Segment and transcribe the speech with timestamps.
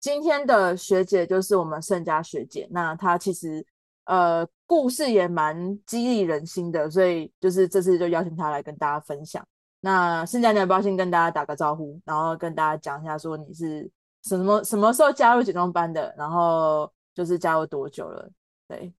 [0.00, 3.64] 今天的学姐就是我们盛佳学姐，那她其实
[4.04, 9.46] 呃故事也蛮激励人心的，所以就是这次就邀请她来跟大家分享。
[9.80, 13.90] 那盛佳，你要不要先跟大家打个招呼，然后跟大家讲一下说你是
[14.24, 18.30] 什么什么时候加入减重班的，然后就是加入多久了？
[18.68, 18.92] 对，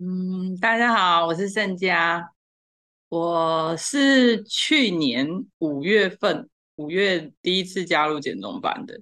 [0.00, 2.32] 嗯，大家好，我是盛佳，
[3.08, 5.26] 我是去年
[5.58, 8.98] 五月份五月第一次加入减重班的，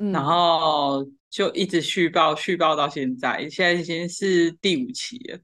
[0.00, 5.38] 嗯，然后就一直续报续报到现在，现在已经是第五期了，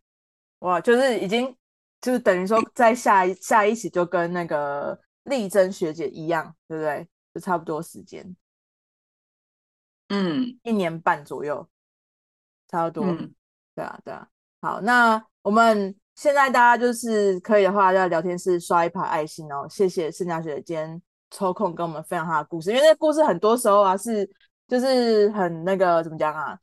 [0.59, 1.57] 哇，就是已经。
[1.99, 7.09] 就是等于说，在下一下一期就跟那个丽珍学姐一样，对不对？
[7.35, 8.37] 就差不多时间，
[10.11, 11.67] 嗯，一年半左右，
[12.69, 13.07] 差不多。
[13.07, 13.35] 嗯、
[13.75, 14.29] 对啊，对啊。
[14.61, 19.67] 好，那我们现在大家就是可以的话，在聊天室刷一排爱心哦。
[19.69, 24.31] 谢谢盛佳学姐今天抽空跟我们分享她的故事，因为那故事很多时候啊是
[24.69, 26.59] 就是很那个怎么讲啊？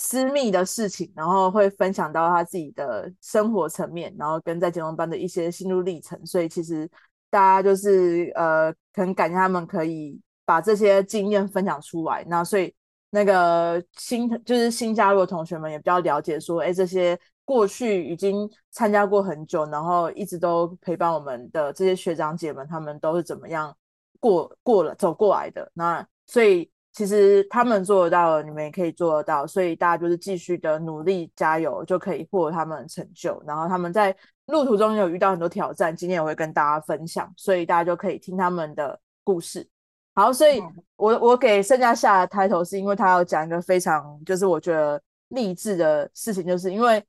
[0.00, 6.24] 私密的事情，然后会分享到他自己的生活层面，然后跟在减重班的一些心路历程。
[6.24, 6.88] 所以其实
[7.28, 12.24] 大家就是呃，很感谢他们可以把这些经验分享出来。
[12.28, 12.72] 那所以
[13.10, 23.76] 那个新就是新加入的同学们也比较了解说，哎，这些过去已经参加过很久，然后一直都陪伴我们的这些学长姐们，他们都是怎么样
[24.20, 25.68] 过过了走过来的。
[25.74, 26.70] 那所以。
[26.98, 33.40] 其实他们做得到了，你们也可以做得到，所以大家就是继续的努力加油，就可以获得他们的成就。
[33.46, 34.12] 然后他们在
[34.46, 39.64] 路途中有遇到很多挑战，今天也会跟大家分享，所以大家就可以听他们的故事。
[40.12, 40.60] 好，所以
[40.96, 47.00] 我我给盛佳下的 title 是因为他要讲一个非常就是我觉得励志的事情，就是因为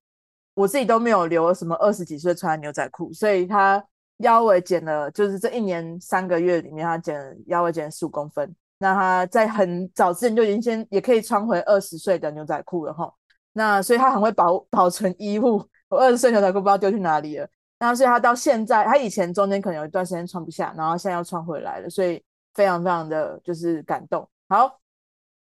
[0.54, 3.84] 我自己都没有留什么二十几岁穿的牛仔裤，所以他
[4.18, 8.56] 腰围减了，就是这一年三个月里面他减腰围减了十五公分。
[8.82, 13.14] 那他在很早之前就已经先也可以穿回二十岁的牛仔裤了哈。
[13.52, 17.48] 那所以他很会保 保存衣物，我二十岁牛仔裤不知道丢去哪里了。
[17.78, 22.24] 那所以他到现在，他以前中间可能有一段时间穿不下，然后现在又穿回来了，所以
[22.54, 24.28] 非常非常的就是感动。
[24.48, 24.80] 好，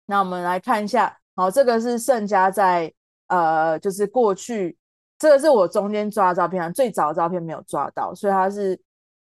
[0.07, 2.91] 那我们来看一下，好，这个是盛佳在
[3.27, 4.77] 呃，就是过去
[5.19, 8.79] 这个是我中间抓的照片，最早的照片没有抓到，所以他是。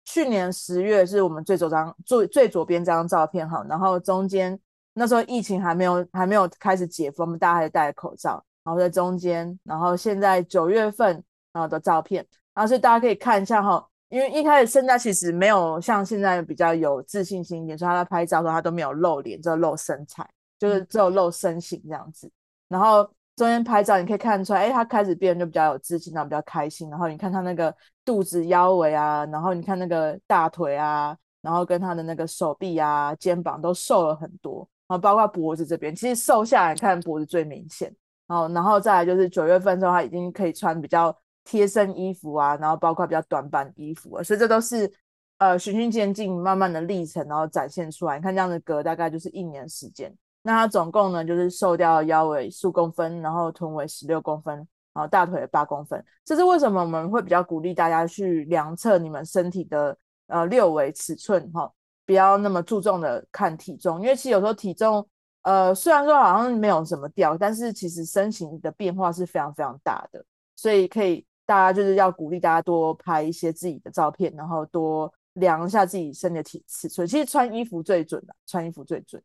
[0.09, 4.57] 去年十月是我们最左张最最左边这张照片哈，然后中间
[4.93, 20.25] 那时候疫情还没有还没有开始解封，大家还是戴着口罩，然后在中间，然后现在九月份然后的照片，然后所以大家可以看一下哈，因为一开始盛佳其实没有像现在比较有自信心一点，所以他在拍照的时候他都没有露脸，只有露身材，
[20.57, 22.31] 就是只有露身形这样子，
[22.69, 23.05] 然后。
[23.37, 26.89] 中间拍照，你可以看出来，哎，他开始变得就比较有自信，然后比较开心。
[26.89, 37.95] 然后你看他那个肚子、腰围啊，然后你看那个大腿啊，然后跟他的那个手臂啊、肩膀都瘦了很多，然后包括脖子这边，其实瘦下来看脖子最明显。
[38.25, 44.91] 然后，然后再来就是九月份之后，他已经可以穿比较贴身衣服啊，然后包括比较短版衣服了，所以这都是
[45.37, 48.17] 呃循序渐进、慢慢的历程，然后展现出来。
[48.17, 50.11] 你看这样的隔大概就是一年时间。
[50.43, 54.55] 那他总共呢，就是瘦掉腰围数公分，然后臀围十六公分，
[54.93, 56.01] 然后大腿八公分。
[56.23, 61.69] 这是为什么我们会比较鼓励大家去量测你们身体的呃六围尺寸哈，
[62.05, 65.05] 不要那么注重的看体重，因为其实有时候体重
[65.41, 70.23] 呃虽然说好像没有什么掉，但是其实身形的变化是非常非常大的，
[70.55, 77.05] 所以可以大家就是要鼓励大家多拍一些自己的照片，然后多量一下自己身体的体尺寸。
[77.05, 79.21] 其实穿衣服最准的，穿衣服最准。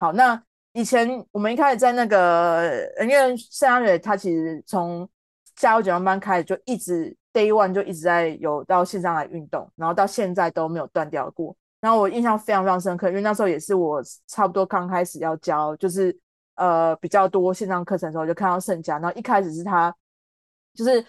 [0.00, 0.42] 好，那。
[0.74, 2.68] 以前我们一开始在那个，
[3.00, 5.08] 因为盛佳瑞他其实从
[5.54, 11.56] 加入减重班开始就一直 day one 就一直在有到线上来运动，然后到现在都没有断掉过。
[11.80, 16.16] 然后我印象非常非常深刻，因为那时候也是我差不多刚开始要教，就是
[16.56, 18.98] 呃比较多线上课程的时候，就看到盛佳。
[18.98, 19.94] 然后一开始是他
[20.74, 21.04] 就是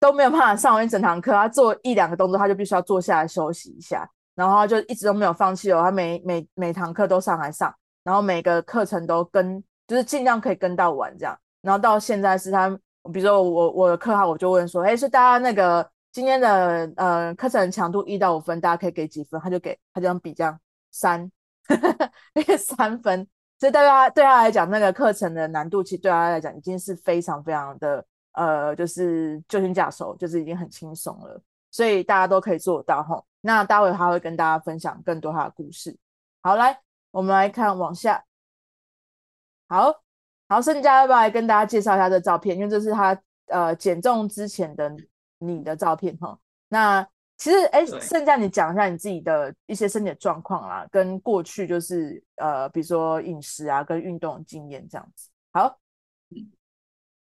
[0.00, 7.72] 都没有办法上完一整堂课，他做一两个动作他就必须要坐下来休息一下，然后他就一直都没有放弃哦，他每每每堂课都上来上。
[8.04, 11.36] 然后每个课程都跟，就是尽量可以跟到完这样。
[11.62, 12.68] 然后到现在是他，
[13.12, 19.40] 比如说我我的课号，我就问说，哎，是大家那个今天的呃课程强度一到五分，大家可以给几分？
[19.40, 20.60] 他就给他这样比这样
[20.92, 21.30] 三，
[22.58, 23.26] 三分。
[23.58, 31.40] 所以对他对他来讲，那个课程的难度其实对他来讲已经是非常非常的呃，就是就近下手，就是已经很轻松了。
[31.70, 33.24] 所以大家都可以做到吼。
[33.40, 35.96] 那待会他会跟大家分享更多他的故事。
[36.42, 36.83] 好，来。
[37.14, 38.24] 我们来看往下，
[39.68, 40.02] 好
[40.48, 42.56] 好，盛佳要不要来跟大家介绍一下这照片？
[42.56, 43.16] 因为这是他
[43.46, 44.92] 呃减重之前的
[45.38, 46.36] 你的照片哈。
[46.68, 55.30] 那其实，哎，盛佳你讲一下你自己的一些身体的状况啦，跟过去就是呃，比如说饮食啊，跟运动的经验这样子。
[55.52, 55.78] 好，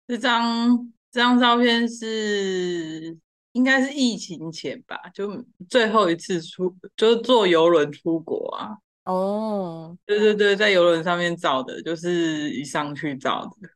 [0.08, 3.16] 这张这张照片是
[3.52, 8.80] 应该是疫情前吧，就最后一次出，就是坐游轮出国啊。
[9.08, 13.70] 哦，对对对，在游轮上面照的，就是一上去照的。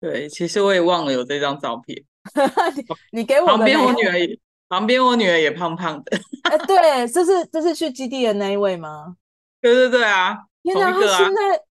[0.00, 2.02] 对，其实我也忘了有这张照片。
[3.12, 6.18] 你给我旁边我女儿也，旁边我女儿也胖胖的。
[6.50, 9.16] 哎，对，这是这是去基地的那一位吗？
[9.60, 10.36] 对对对啊！
[10.62, 11.62] 天哪，他现在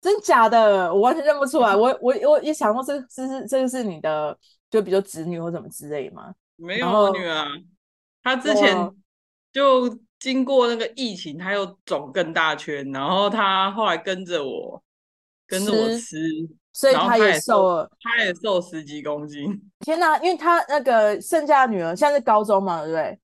[0.00, 1.74] 真假的，我完全认不出来。
[1.74, 4.36] 我我我也想过，这这是这个是你的，
[4.70, 6.34] 就比如说侄女或什么之类吗？
[6.56, 7.46] 没有我女儿，
[8.22, 8.76] 她之前
[9.52, 14.80] 就经过那个疫情，他又肿更大圈，然后他后来跟着我，
[15.48, 16.16] 跟着我吃。
[16.72, 19.60] 所以他也瘦了，他也瘦十几公斤。
[19.80, 20.16] 天哪！
[20.20, 23.18] 因为他那个剩下的女儿现在是高中嘛，对不对？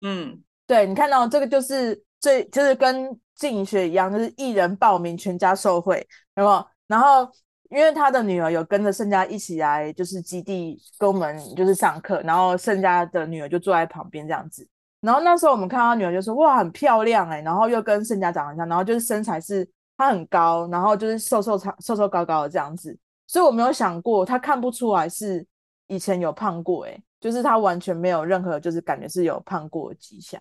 [0.00, 6.04] 嗯，对，你看到这个就是最就是跟经营学一样，就是一人报名全家受惠，
[6.36, 6.66] 有没有？
[6.88, 7.30] 然后
[7.70, 14.66] 因为他的女儿有跟着盛家一起来，就是基地跟我们就是上课，然后盛家的女儿就坐在旁边这样子。
[15.00, 19.68] 然后那时候我们看到他女儿就说：“哇，很漂亮哎、！”然后又跟盛家长得像，然后就是身材是。
[20.00, 22.96] 她很高，然后就是瘦瘦长、瘦瘦高高的这样子，
[23.26, 25.44] 所以我没有想过她看不出来是
[25.88, 30.40] 以前有胖过，哎，就是她完全没有任何就是感觉是有胖过的迹象。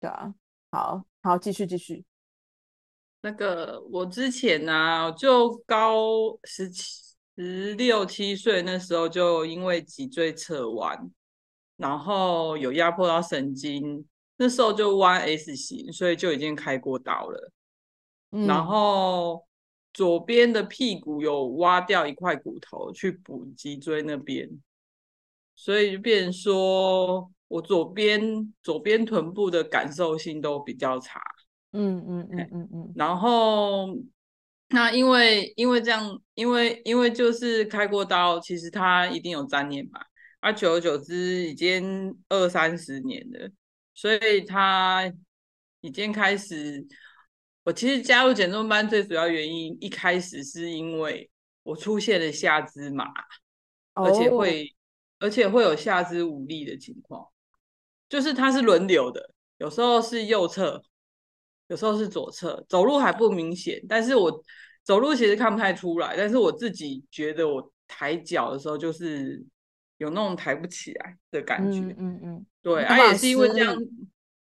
[0.00, 0.34] 对啊，
[0.70, 2.06] 好好继续继续。
[3.20, 11.10] 那个我之前呢、就高十七、十六七岁那时候就因为脊椎侧弯，
[11.82, 14.06] 然后有压迫到神经，
[14.36, 17.50] 那时候就弯 S 型，所以就已经开过刀了。
[18.46, 19.44] 然后
[19.92, 24.48] 左边的屁股有挖掉一块骨头去补脊椎那边，
[25.56, 31.20] 所以就变成说我左边左边臀部的感受性都比较差。
[31.72, 32.92] 嗯嗯嗯嗯嗯。
[32.94, 33.88] 然后
[34.68, 40.00] 那因为因为这样，因为因为就是开过刀，其实他一定有粘连嘛。
[40.42, 41.14] 啊，久而久之
[41.46, 43.48] 已经二三十年了，
[43.94, 45.12] 所以他
[45.80, 46.84] 已经开始。
[47.62, 51.30] 我其实加入减重班最主要原因，一开始是因为
[51.62, 53.04] 我出现了下肢麻
[53.92, 54.08] ，oh.
[54.08, 54.74] 而且会
[55.20, 57.24] 而且会有下肢无力的情况，
[58.08, 60.82] 就是它是轮流的，有时候是右侧，
[61.68, 64.42] 有时候是左侧，走路还不明显，但是我
[64.82, 69.40] 走路其实看不太出来，但是我自己觉得我抬脚的时候就是
[70.02, 73.76] 有那种抬不起来的感觉，嗯嗯嗯，对，啊也是因为这样，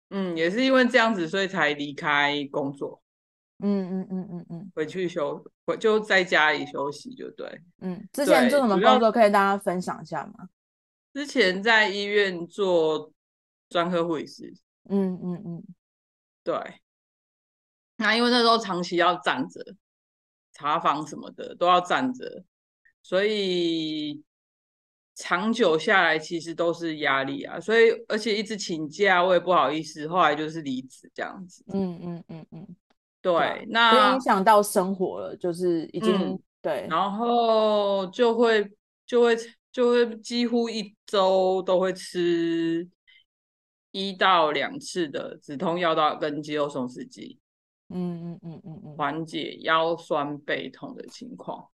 [0.08, 3.02] 嗯，也是因为这样子，所以才离开工作。
[3.58, 7.60] 嗯嗯嗯嗯嗯，回去休，回就在家里休息就对。
[7.81, 10.49] 嗯，之前做什么工作可以大家分享一下吗？
[11.12, 13.12] 之前在医院做
[13.69, 14.52] 专科护理师。
[14.88, 15.64] 嗯嗯嗯，
[16.43, 16.81] 对。
[17.96, 19.62] 那因为那时候长期要站着，
[20.52, 22.43] 查房什么的都要站着，
[23.02, 24.25] 所以
[25.14, 27.60] 长久下来其实都是压力啊。
[27.60, 31.64] 所以而且一直请假，我也不好意思，后来就是离职这样子。
[31.72, 32.76] 嗯嗯嗯嗯。
[33.20, 38.68] 对，对，那影响到生活了，就是已经、嗯、对，然后就会
[39.06, 39.36] 就会
[39.70, 42.88] 就会几乎一周都会吃
[43.92, 47.38] 一到两次的止痛药到跟肌肉松弛剂，
[47.90, 51.69] 嗯嗯嗯嗯嗯，缓解腰酸背痛的情况，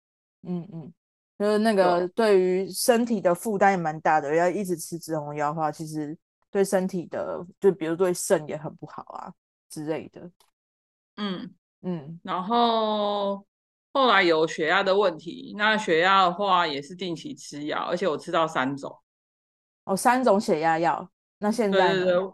[0.44, 0.90] 嗯嗯，
[1.38, 6.16] 就是那个对于身体的负担也蛮大的，要一直吃止痛药的话，其实
[6.50, 9.32] 对身体的就比如对肾也很不好啊
[9.68, 10.30] 之类的。
[11.16, 13.44] 嗯嗯，然后
[13.92, 18.96] 后来有血压的问题，那血压的话也是定期吃药，而且我吃到三种。
[19.84, 21.10] 哦，三种血压药。
[21.38, 21.92] 那现在？
[21.94, 22.32] 对对对，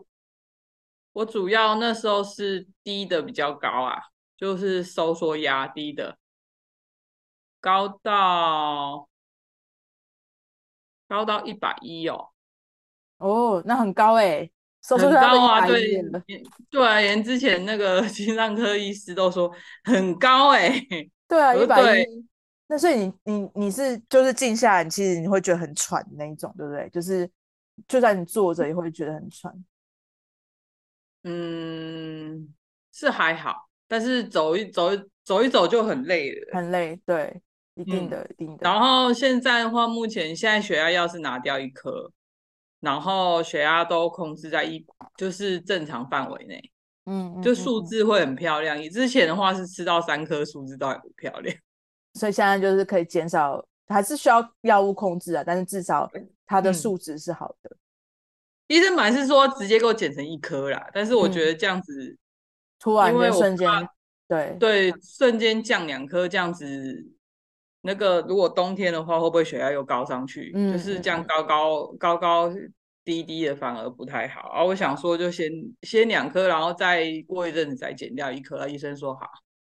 [1.12, 3.98] 我主要那时候是低的比较高啊，
[4.36, 6.16] 就是收缩压低的，
[7.60, 9.08] 高到
[11.06, 12.30] 高到一百一哦。
[13.18, 14.50] 哦，那很高哎。
[14.82, 16.02] 很高啊，对，
[16.70, 19.52] 对啊，连之前那个 心脏科医师都说
[19.84, 22.26] 很高哎、欸，对啊， 一百一，
[22.66, 26.88] 那所以你你你是就是静下来，其实你会觉得很喘的那一种，对不对？
[26.88, 27.30] 就是
[27.86, 29.52] 就算你坐着也会觉得很喘。
[31.24, 32.48] 嗯，
[32.90, 34.88] 是还好，但是走一走
[35.22, 37.38] 走一走就很累了，很累，对，
[37.74, 38.58] 一定的，嗯、一定的。
[38.62, 42.10] 然后现在的话，目前现在血压药是拿掉一颗。
[42.80, 44.82] 然后血压都控制在一，
[45.14, 46.58] 就是正常范围内，
[47.04, 48.74] 嗯，就数字会很漂亮。
[48.74, 51.54] 你、嗯、之前的话是吃到三颗，数字都还不漂亮，
[52.18, 56.10] 所以现在就是可以减少，还是需要药物控制啊，但是至少
[56.46, 57.76] 它的数值是好的。
[58.68, 62.18] 医生本来是说直接给我减成一颗啦，但是我觉得这样子，嗯、
[62.78, 63.68] 突然间瞬间，
[64.26, 67.06] 对对，瞬间降两颗这样子，
[67.82, 70.52] 那个如果冬天的话，会不会血压又高上去？
[70.54, 72.50] 嗯、就是这样高高高高
[73.04, 74.48] 低低的，反而不太好。
[74.50, 75.50] 啊，我想说就先
[75.82, 78.68] 先两颗，然后再过一阵子再减掉一颗。
[78.68, 79.26] 医生说好。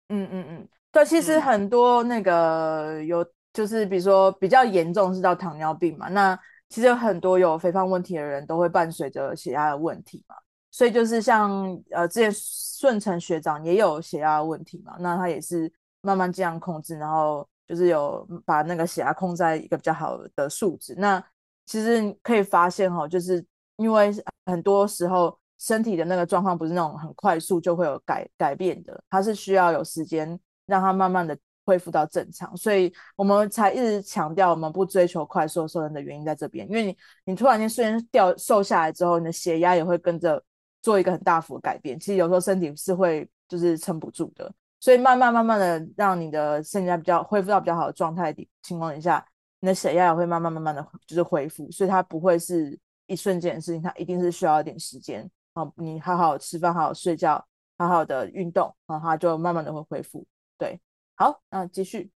[0.09, 6.39] 嗯嗯嗯，对，其实很多那个有，就是比如说比较严重是到糖尿病嘛，那。
[6.69, 10.35] 其实有很多有肥胖问题的人都会伴随着血压的问题嘛，
[10.71, 20.95] 所以就是像呃之前顺成学长也有血压的问题嘛，那他也是慢慢这样控制，然后就是有把那个血压控在一个比较好的数值。
[20.99, 21.19] 那
[21.65, 23.43] 其实可以发现哈，就是
[23.77, 24.13] 因为
[24.45, 31.35] 很多时候身体的那个状况不是那种很快速就会有改改变的，它是需要有时间让它慢慢的。
[31.65, 36.69] 恢复到正常，所以我们才一直强调我们不追求快速瘦身的原因在这边。
[36.69, 40.43] 因为你你突然间瞬间掉瘦下来之后，你的血压也会跟着
[40.83, 41.97] 做一个很大幅的改变。
[42.01, 44.53] 其实有时候身体是会就是撑不住的，
[44.83, 49.25] 所以慢慢慢慢的让你的身体比较恢复到比较好的状态的情况底下，
[49.61, 51.71] 你的血压也会慢慢慢慢的就是恢复。
[51.71, 55.63] 所以它不会是一瞬间的事情，它一定是需要一点时间啊。
[55.77, 57.47] 你好好吃饭，好好睡觉，
[57.79, 60.27] 好好的运动，然后它就慢慢的会恢复。
[60.59, 60.81] 对。
[61.15, 62.11] 好，那继续。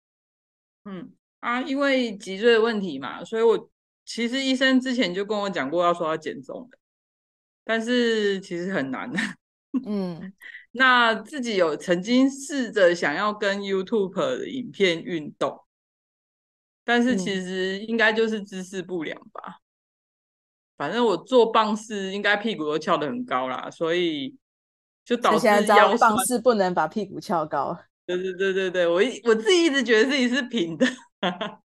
[0.86, 3.70] 嗯啊，因为脊椎的问题嘛，所以我
[4.06, 6.78] 其实医生之前就跟我讲过，要说要减重的，
[7.66, 9.12] 但是其实很难。
[9.86, 10.34] 嗯，
[10.72, 15.60] 那自己有曾经试着想要跟 YouTube 的影片运动，
[16.84, 19.42] 但是其实应该就是姿势不良吧。
[19.46, 19.62] 嗯、
[20.78, 24.36] 反正我做棒式应该屁股都翘得很高啦，所以
[25.04, 27.78] 就导致腰棒式不能把屁股翘高。
[28.06, 30.86] 对对对对对，我一我自己一直觉得自己是平的，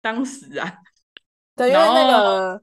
[0.00, 0.72] 当时啊，
[1.56, 2.62] 对，因为那个，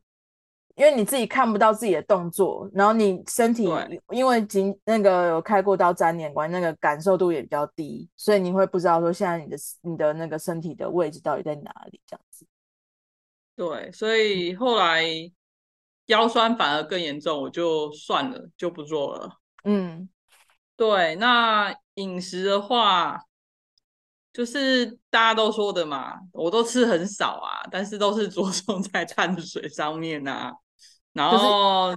[0.78, 3.68] 因为你自己看不到自己的动作，然后你身体
[4.12, 12.46] 因为经那个有开过刀粘连关，那个感受度也比较低，所以你会不知道说现在你的你的那个身体的位置到底在哪里这样子。
[13.56, 15.04] 对，所以后来
[16.06, 19.40] 腰酸反而更严重，我就算了，就不做了。
[19.66, 20.08] 嗯，
[20.78, 21.76] 对，那。
[21.98, 23.20] 饮食的话，
[24.32, 30.54] 就是大家都说的嘛，我都吃很少啊，但是都是着重在碳水上面啊，
[31.18, 31.94] 然后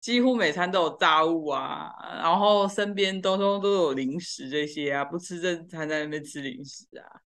[0.00, 1.90] 几乎每餐都有炸物啊，
[2.22, 7.20] 然后身边都都都有零食这些啊，不吃正餐在那边吃零食啊，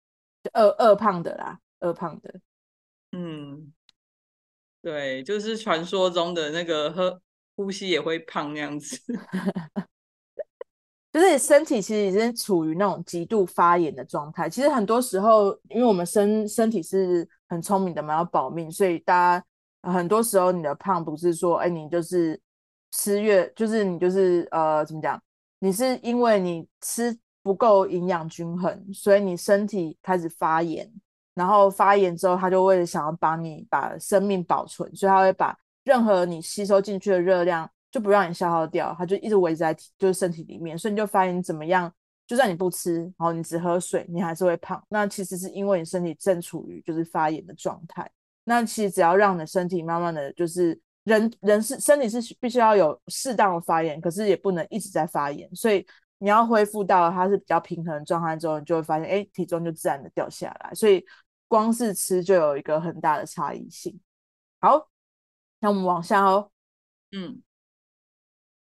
[0.54, 2.40] 饿饿胖的啦，饿胖的，
[3.12, 3.72] 嗯，
[4.82, 7.20] 对，就是传说中的那个喝
[7.56, 8.98] 呼吸也会胖那样子。
[11.12, 14.48] 就是身体其实已经处于那种极度发炎的状态。
[14.48, 19.44] 其实很多时候，因为我们身身体是很聪明的嘛，要保命，所以大家
[19.82, 22.40] 很多时候你的胖不是说，哎，你就是
[22.92, 25.20] 吃越，就是你就是呃，怎么讲？
[25.58, 30.90] 你是因为你吃不够营养均衡，所以你身体开始发炎，
[31.34, 37.68] 然后发炎之后，他就会想要帮你把生命保存，所以他会把任何你吸收进去的热量。
[37.92, 41.92] 就不让你消耗掉，它就一直围在就是身体里面，所以你就发现你怎么样，
[42.26, 44.82] 就算你不吃，然后你只喝水，你还是会胖。
[44.88, 48.10] 那其实是因为你身体正处于就是发炎的状态。
[48.44, 55.48] 那其实只要让你的身体慢慢的就是人人是身体是必须要有适当的发炎，可是也不能一直在发炎。
[55.54, 55.86] 所以
[56.18, 60.74] 你要恢复到它是比较平衡的状态之后，你就会发现，哎，体重就自然的掉下来。
[60.74, 61.04] 所以
[61.48, 63.98] 光是吃就有一个很大的差异性。
[64.60, 64.88] 好，
[65.60, 66.50] 那我们往下哦，
[67.12, 67.42] 嗯。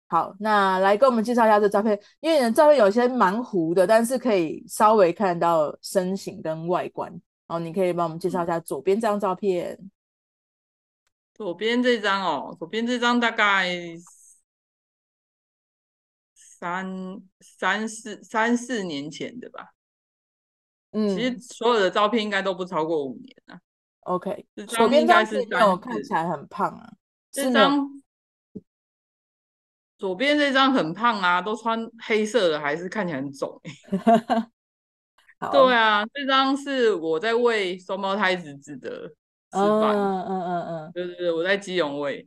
[0.09, 7.11] 好，那来跟我们介绍一下这照片，因为你的照片有些蛮糊的，但是可以稍微看到身形跟外观。
[7.47, 9.91] 然后你可以帮我们介绍一下左边这张照片。
[11.35, 13.69] 左边这张哦，左边这张大概
[16.35, 19.75] 三三四三四年前的吧。
[20.93, 23.61] 嗯，其实所有的照片应该都不超过五年啊。
[24.01, 26.93] OK，左边这张是我看起来很胖啊，
[27.31, 28.03] 这张。
[29.97, 34.51] 左边这张很胖啊，都穿黑色的，还是看起来很肿哎。
[35.51, 39.13] 对啊，这张是我在喂双胞胎侄子的示
[39.53, 39.97] 范。
[39.97, 42.27] 嗯嗯嗯嗯，对对对，我在基隆喂。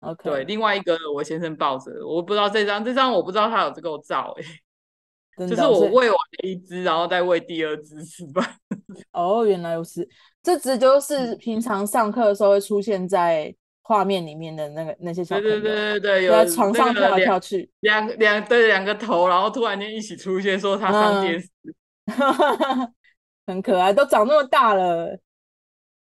[0.00, 0.30] OK。
[0.30, 5.46] 对，另外一个我先生抱着，我不知道这张，这张我不知道他有这个照 哎。
[5.46, 8.44] 就是我喂完一只，然后再喂第二只示范。
[9.12, 10.08] 哦，原来如此，
[10.42, 13.54] 这只就是平常上课的时候会出现在。
[13.80, 21.74] 画面里面的那个那些小朋友，对对对对，有在床上跳来跳去，两两对两个头，然后突然间一起出现，说他上电视，嗯、
[23.46, 25.18] 很可爱，都长那么大了。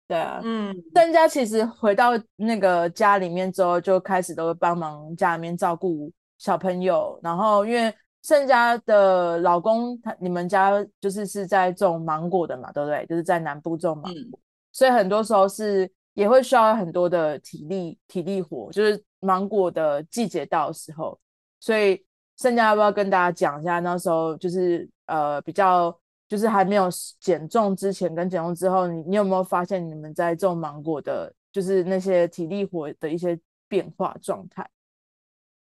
[0.07, 7.17] 对啊，嗯，盛家其实回到那个家里面之后，就开始都会帮忙家里面照顾小朋友。
[7.23, 13.05] 然后因为盛家的老公，他你们家就是是在种芒果的嘛，对不对？
[13.05, 14.39] 就是在南部种芒果，嗯、
[14.73, 21.17] 所以很多时候是也会需要很多的体力体力活，就是芒果的季节到的时候。
[21.61, 22.05] 所以
[22.37, 25.95] 盛家要不要跟大家讲一下那时候就是呃比较。
[26.31, 26.87] 就是还没有
[27.19, 33.37] 减重之前跟减重之后，你你有没有发现你们在种芒果的，就是那些体力活的一些
[33.67, 34.65] 变化状态？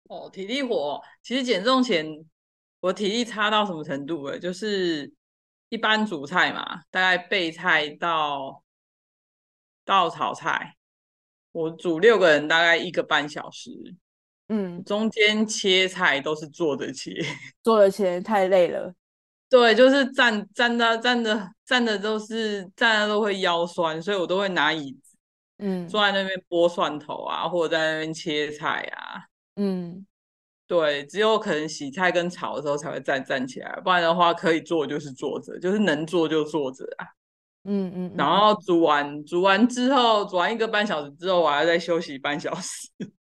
[0.05, 2.07] 哦，体力活，其实减重前
[2.79, 4.23] 我体力差到什么程度？
[4.27, 5.13] 哎，就是
[5.71, 8.63] 一般煮菜嘛，大概备菜到
[9.85, 10.77] 到炒菜，
[11.51, 13.73] 我煮六个人大概一个半小时，
[14.51, 17.11] 嗯，中间切菜都是坐着切，
[17.65, 18.95] 坐着切太累了。
[19.55, 25.17] 对，就是站站的站的站的都是站的都会腰酸，所以我都会拿椅子，
[25.59, 29.23] 嗯，坐在那边剥蒜头啊，或者在那边切菜啊，
[29.55, 30.05] 嗯，
[30.67, 37.07] 对，只有可能洗菜跟炒的时候才会站站起来，不然的话可以坐就是坐着，就是能坐就坐着啊，
[37.63, 42.89] 嗯嗯，嗯，然后煮完煮完之后，煮完一个半小时之后，我还要再休息半小时。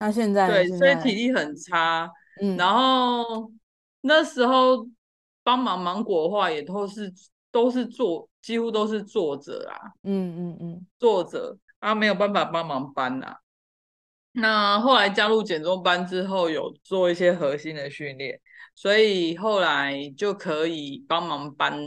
[0.00, 2.10] 那现在对，所以体力很差，
[2.42, 3.50] 嗯，然后
[4.02, 4.86] 那时候。
[5.46, 7.14] 帮忙芒果的话，也都是
[7.52, 9.78] 都是坐，几乎都是坐着啊。
[10.02, 13.38] 嗯嗯嗯，坐着啊，没有办法帮忙搬啊。
[14.32, 18.40] 那后来加入减重班之后，有做一些核心的训练，
[18.74, 21.78] 所以后来就可以帮忙搬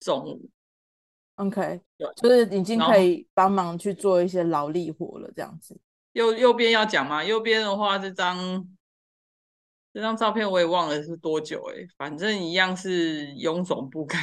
[0.00, 0.50] 重物。
[1.36, 1.80] OK，
[2.16, 5.78] 就是已经可以帮忙去做一些劳力活了，这样子。
[6.14, 7.22] 右右边要讲吗？
[7.22, 8.66] 右边的话，这张。
[9.94, 14.22] 这张照片我也忘了是多久哎、欸，反正一样是臃肿不堪，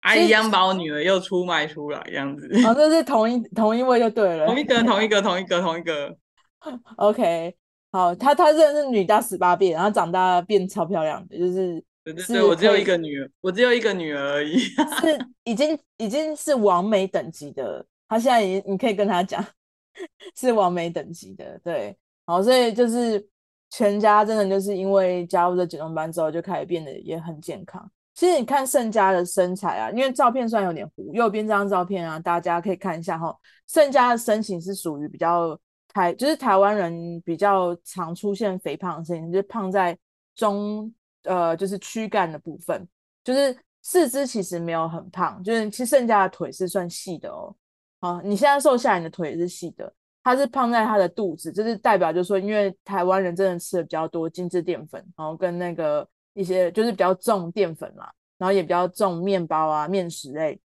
[0.00, 2.48] 啊一样把我女儿又出卖出来这样子。
[2.66, 6.16] 哦，这是同一同一位就对了，同一个同一个同一个同一个。
[6.96, 7.54] OK，
[7.92, 17.86] 好，她她真的是女大十八变，然后长大变超漂亮的，就是对对对，我只有一个女儿，我只有一个女儿而已，是 已经已经是完美等级的。
[18.08, 19.44] 她现在已经你可以跟她讲，
[20.36, 21.96] 是完美等级的，对，
[22.26, 23.24] 好，所以就是。
[23.70, 27.90] 全家真的就是因为加入这减重班之后，就开始变得也很健康。
[28.12, 33.34] 其实你看盛家的身材啊，因为照片虽然有点糊，右边这张照片啊，大家可以看一下哈。
[33.66, 39.96] 盛家的身形是属于比较台，就是台湾人比较常出现肥胖的身形，就是胖在
[40.34, 42.86] 中呃，就是躯干的部分，
[43.24, 47.54] 就是四肢其实没有很胖，就是其实盛家的腿是算细的哦。
[48.00, 49.90] 好，你现在瘦下来，你的腿也是细的。
[50.22, 58.06] 它是胖在它的肚子，就是代表就是说，因为台湾人真的吃的比较多精致淀粉，然后跟那个一些就是比较重淀粉嘛，
[58.36, 60.60] 然后也比较重面包啊、面食类，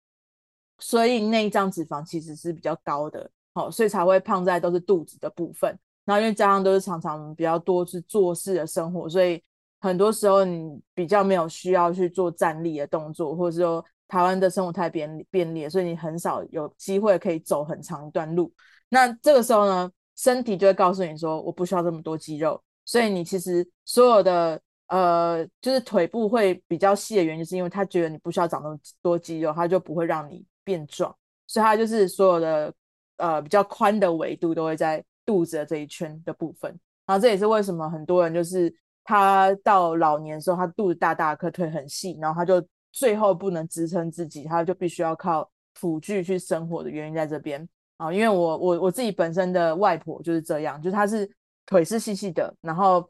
[0.80, 5.78] 所以内脏脂肪其实是比较高的，好，所以才会胖在都是肚子的部分。
[6.06, 9.42] 然后因为加上都是常常比较多是坐式的生活，所以
[9.80, 18.52] 很多时候你比较没有需要去做站立的动作，或者说台湾的生活太便便利，所以你很少有机会可以走很长一段路。
[18.94, 31.14] 那这个时候呢，身体就会告诉你说，我不需要这么多肌肉，所以你其实所有的呃，就是腿部会比较细的原因，是因为他觉得你不需要长那么多肌肉，他就不会让你变壮，
[31.48, 32.72] 所以他就是所有的
[33.18, 36.70] 呃比较宽的维度都会在肚子的这一圈的部分。
[37.08, 38.72] 然后这也是为什么很多人就是
[39.04, 47.68] 他到老年的时候，他肚子大大可，腿很细，然后他就最后不能支撑自己，他就必须要靠辅具去生活的原因在这边。
[47.98, 51.30] 啊，因为我我我自己本身的外婆就是这样，就是她是
[51.66, 53.08] 腿是细细的，然后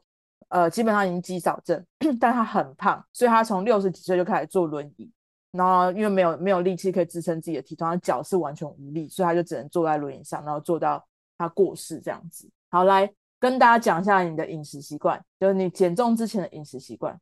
[0.48, 1.84] 呃基本上已经肌少症，
[2.20, 5.10] 但她很胖，所以她从六十几岁就开始坐轮椅，
[5.52, 11.04] 然后因为没有没有力气可以支撑自己的体重，她脚是完全无力，所以她就只能坐在轮椅上，然后坐到
[11.38, 12.48] 她过世这样子。
[12.68, 17.18] 好，来跟大家讲一下你的饮食习惯，就是你减重之前的饮食习惯。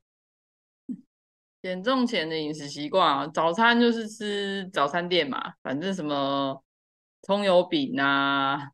[1.63, 6.63] 减重前的饮食习惯啊，早餐就是吃早餐店嘛，反正什么。
[7.23, 8.71] 葱油饼啊，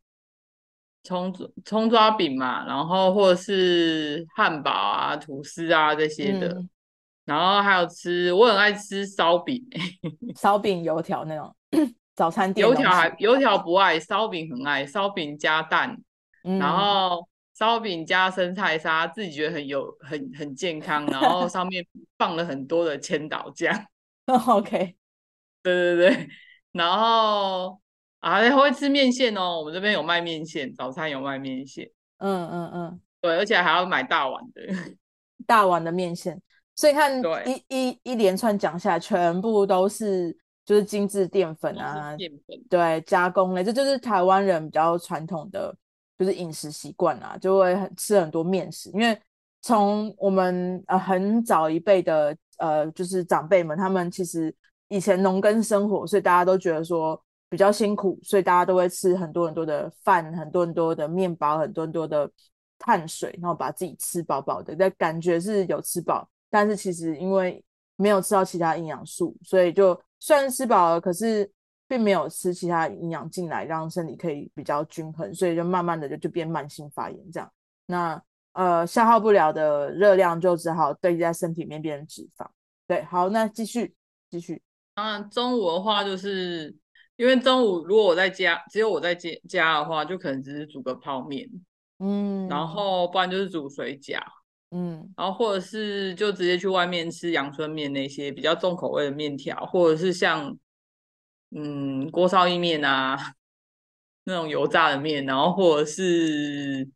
[1.02, 1.32] 葱
[1.64, 6.68] 葱抓饼嘛，然后或者是汉堡啊、吐司啊这些的，嗯、
[7.26, 9.62] 然后还有吃，我很爱吃烧饼，
[10.34, 11.54] 烧饼油条那种
[12.14, 12.66] 早餐店。
[12.66, 16.00] 油条还油条不爱，烧饼很爱，烧饼加蛋，
[16.44, 23.86] 嗯、然后烧饼加生菜沙，自己觉得很有很很健康，然后上面放了很多的千岛酱。
[24.26, 24.96] OK，
[25.62, 26.28] 对对对，
[26.72, 27.78] 然后。
[28.20, 29.58] 啊，还会吃面线哦。
[29.58, 31.88] 我们这边有卖面线，早餐有卖面线。
[32.18, 34.62] 嗯嗯嗯，对，而且还要买大碗的，
[35.46, 36.40] 大碗的面线。
[36.74, 45.74] 所以看一一一连串讲下来，全部都是就是精致淀粉啊，淀粉对加工类，这就是台湾人比较传统的
[46.16, 49.18] 就是饮食习惯啊，就会很吃很多面食，因为
[49.62, 54.54] 从我们呃很早一辈的呃就是长辈们，他们其实
[54.88, 57.20] 以前农耕生活，所以大家都觉得说
[57.50, 62.30] 比较辛苦，所以大家都会吃很多很多的饭，很多很多的面包，很多很多的
[62.78, 67.64] 碳水，然后把自己吃饱饱的，但感觉是有吃饱，但是其实因为
[67.96, 71.50] 没有吃到其他营养素，所以就虽然吃饱了，可是
[71.86, 77.50] 并没有吃其他营养进来，让身体可以比较均衡，所以就慢慢的就就变慢性发炎这样。
[77.86, 82.46] 那呃消耗不了的热量就只好堆积在身体里面变成脂肪。
[82.86, 83.94] 对，好，那继续
[84.30, 84.60] 继续。
[84.94, 86.76] 啊，中午的话就是
[87.18, 91.50] 因为中午如果我在家，只有我在家家的话，就可能只是煮个泡面，
[91.98, 94.20] 嗯，然后不然就是煮水饺。
[94.70, 100.56] 嗯，然后或者是就直接去外面吃阳春面那些比较重口味的面条，或者是像
[101.50, 103.34] 嗯锅烧意面啊
[104.22, 106.88] 那种油炸的面，然后或者是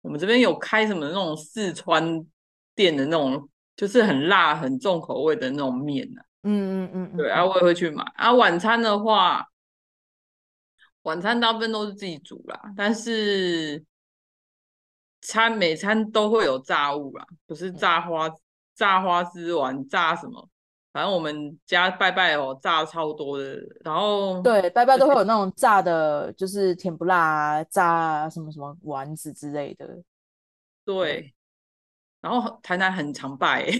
[0.00, 2.24] 我们这边有开什么那种四川
[2.74, 3.46] 店的那种，
[3.76, 6.29] 就是很辣很重口味的那种面呢、啊。
[6.42, 8.02] 嗯嗯嗯，对，啊我也会去买。
[8.16, 9.46] 啊晚餐的话，
[11.02, 13.84] 晚餐大部分都是自己煮啦，但是。
[15.22, 18.26] 餐每餐都会有炸物啦，不是炸花
[18.74, 20.48] 炸花枝丸，炸什么？
[20.94, 23.60] 反正我们家拜拜哦，炸超多的。
[23.84, 30.02] 然后对，拜拜都会有那种炸的，就是甜不辣啊，炸什么什么丸子之类的。
[30.86, 31.34] 对，
[32.22, 33.70] 然后台南很常拜，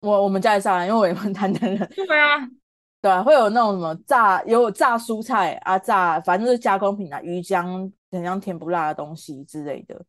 [0.00, 1.88] 我我们家也炸，因为我也是台南人。
[1.94, 2.48] 对啊，
[3.00, 10.00] 对啊，会有那种什么炸，有炸蔬菜啊，炸反正就是加工品啊，鱼浆很像甜不辣的东西之类的。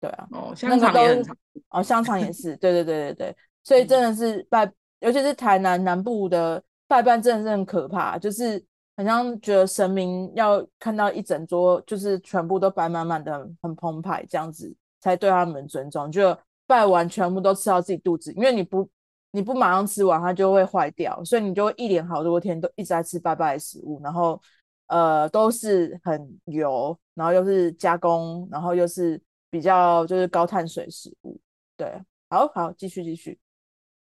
[0.00, 1.36] 对啊，哦，香肠也很长
[1.68, 8.64] 哦，香肠也是，对对对对对，所以真的是拜，嗯、尤其是台南南部的拜拜，真的是很可怕，就是
[8.96, 16.10] 好像觉得神明要看到一整桌，就是全部都摆满满的很，很澎湃，这样子才对他们尊重。
[16.10, 18.88] 就拜完全部都吃到自己肚子，因为你不
[19.32, 24.40] 你不马上吃完，它就会坏掉，所以你就会一连好多天都一直在吃拜拜的食物，然后
[24.86, 29.20] 呃都是很油，然后又是加工，然后又是。
[29.52, 31.36] 比较就是高碳水食物，
[31.76, 33.36] 对，好好继续继续。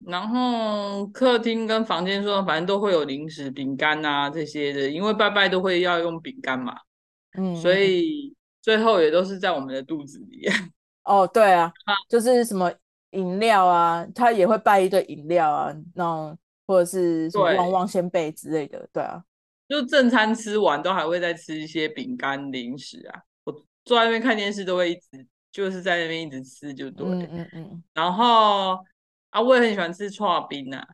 [0.05, 6.75] 然后客厅跟房间说，反正都会有零食、饼干啊这些的，因为拜拜都会要用饼干嘛，
[7.37, 10.45] 嗯，所以最后也都是在我们的肚子里。
[11.05, 12.69] 哦，对啊，啊就是什么
[13.11, 19.23] 饮料啊，他也会拜一堆饮料啊，那种或者是什么旺旺仙贝之类的，对啊，
[19.67, 23.21] 就正餐吃完都还会再吃一些饼干零食啊。
[23.43, 23.51] 我
[23.83, 27.83] 坐在那边看电视都会一直就是在那边一直吃就对，嗯嗯嗯。
[27.93, 28.77] 然后
[29.31, 30.87] 啊，我也很喜欢吃剉冰啊，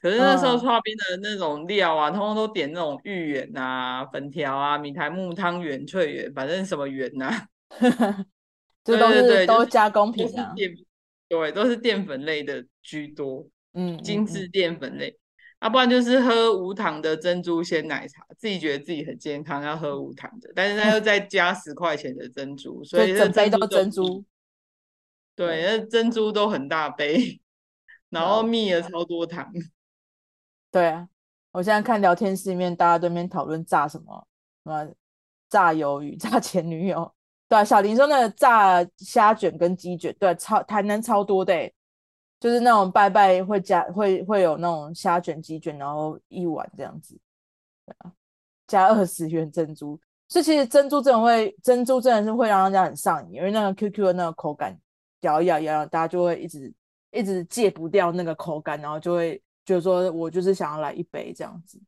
[0.00, 7.48] 可是那时候剉冰的那种料啊，通通都点那种芋圆啊、粉条啊、米苔木汤圆、脆圆，反正什么圆呐、啊，
[8.82, 10.54] 这都是对对对都加工品啊，
[11.28, 15.18] 对，都是淀粉类的居多，嗯，精致淀粉类。
[15.58, 24.24] 啊，不然就是喝无糖的珍珠鲜奶茶，自己觉得自己很健康，要喝无糖的，但是他又再加十块钱的珍珠，所以整杯都珍珠。
[25.34, 27.40] 对，那珍珠都很大杯，
[28.08, 29.52] 然后蜜了超多糖。
[30.70, 31.08] 对啊，
[31.50, 34.28] 我现在看聊天室里面大家对面讨论炸什么，
[34.62, 34.94] 什么
[35.48, 37.12] 炸鱿鱼、炸前女友。
[37.48, 41.70] 对啊，小林说那个炸虾卷跟鸡卷，对，超台南超多的。
[42.40, 47.18] 就是那种拜拜会加会会有那种虾卷鸡卷，然后一碗这样子，
[47.84, 48.12] 对啊，
[48.68, 49.98] 加二十元珍珠。
[50.28, 54.78] 所以其实珍珠真的会，珍珠真的是会让人家很上瘾，因为那个 QQ 的那个口感，
[55.22, 56.72] 咬一咬咬，大家就会一直
[57.10, 61.80] 一直戒不掉那个口感，然后就会觉得说我就是想要来一杯这样子。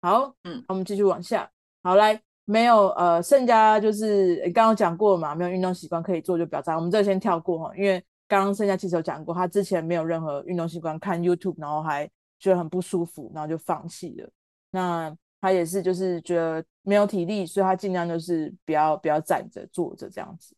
[0.00, 1.50] 好，嗯，我们继续往下。
[1.82, 8.04] 好，来，没有呃，剩下就是刚刚讲过嘛，没有运动习惯可以做就表彰，我们这先跳过哈，因为。
[8.30, 14.30] 刚刚剩下其实有讲过，他之前没有任何运动习惯，看 YouTube，然后还觉得很不舒服，然后就放弃了。
[14.70, 20.54] 那他也是就是觉得没有体力，所以他尽量就是不要不要站着坐着这样子。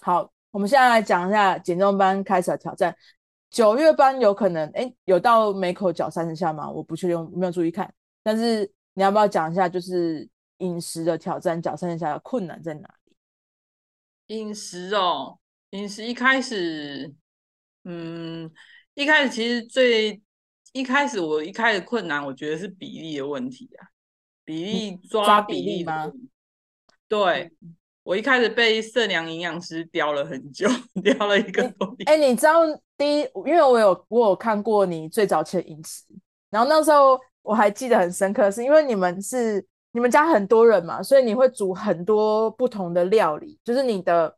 [0.00, 2.94] 好，我们现在来讲一下减重班开始的挑战。
[3.50, 6.70] 九月班有可能哎，有到每口脚三十下吗？
[6.70, 7.92] 我不确定，没有注意看。
[8.22, 14.36] 但是你要不要讲一下，就是饮食的挑战，脚三十下的困难在哪里？
[14.36, 15.38] 饮食哦。
[15.70, 17.12] 饮食一开始，
[17.84, 18.50] 嗯，
[18.94, 20.22] 一开始其实最
[20.72, 23.88] 一开始我一开始困难，我觉得是比例的问题啊，
[24.44, 26.10] 比例抓比例吗？
[27.08, 27.50] 对，
[28.04, 30.68] 我一开始被社娘营养师雕了很久，
[31.02, 32.04] 雕了一个多月。
[32.06, 32.60] 哎、欸，你知道
[32.96, 36.04] 第一，因为我有我有看过你最早期的饮食，
[36.48, 44.36] 然后那时候我还记得很深刻，是因为你们是你们家很多人嘛，所以你会煮很多不同的料理，就是你的，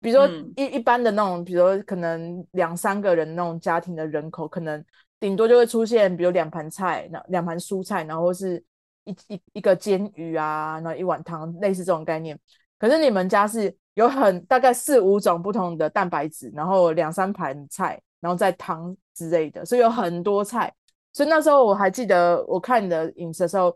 [0.00, 4.82] 比如说一、嗯、一般的那种，比如说可能两三个人那种家庭的人口，可能
[5.20, 8.64] 顶多就会出现，比如两盘菜，那两盘蔬菜，然后是
[9.04, 12.40] 一一一个煎鱼啊，然后一碗汤，类似这种概念。
[12.78, 20.72] 可是你们家是有很大概四五种不同的蛋白质，然后两三盘菜，然后再汤之类的，所以有很多菜。
[21.12, 23.70] 所以那时候我还记得，我看你的饮食的时候，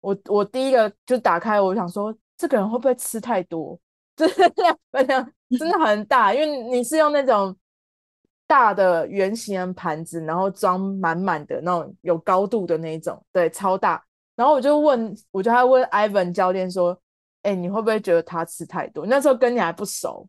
[0.00, 3.78] 我我第一个就打开，我想说，这个人会不会吃太多？
[4.16, 7.56] 就是量分量真的很大，因为你是用那种
[8.46, 14.02] 大的圆形盘子，然后装满满的那种有高度的那种，对，超大。
[14.34, 17.00] 然后我就问，我就还问 Ivan 教练说，
[17.42, 19.06] 哎，你会不会觉得他吃太多？
[19.06, 20.28] 那时候跟你还不熟，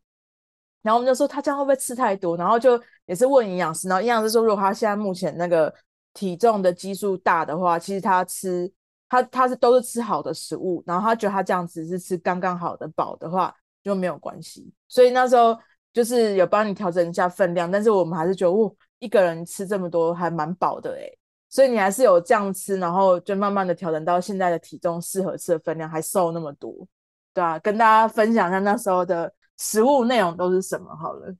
[0.82, 2.36] 然后我们就说他这样会不会吃太多？
[2.38, 5.73] 然后就也是问营养师，然后营养师说，如果他现在目前那个。
[6.12, 8.69] 体重的基数大的话，其实他吃
[9.10, 14.72] 他他是都是吃好的食物，然后他觉得他这样子是吃刚刚好的饱的话就没有关系。
[14.88, 15.58] 所以那时候
[15.91, 21.17] 就是有帮你调整一下分量，但是我们还是觉得，哦，一个人吃这么多还蛮饱的诶。
[21.50, 26.88] 所以你还是有这样吃，然后就慢慢的调整到现在的体重适合吃的分量，还瘦那么多，
[27.34, 31.36] 对啊，跟大家分享一下那时候的食物内容都是什么好了。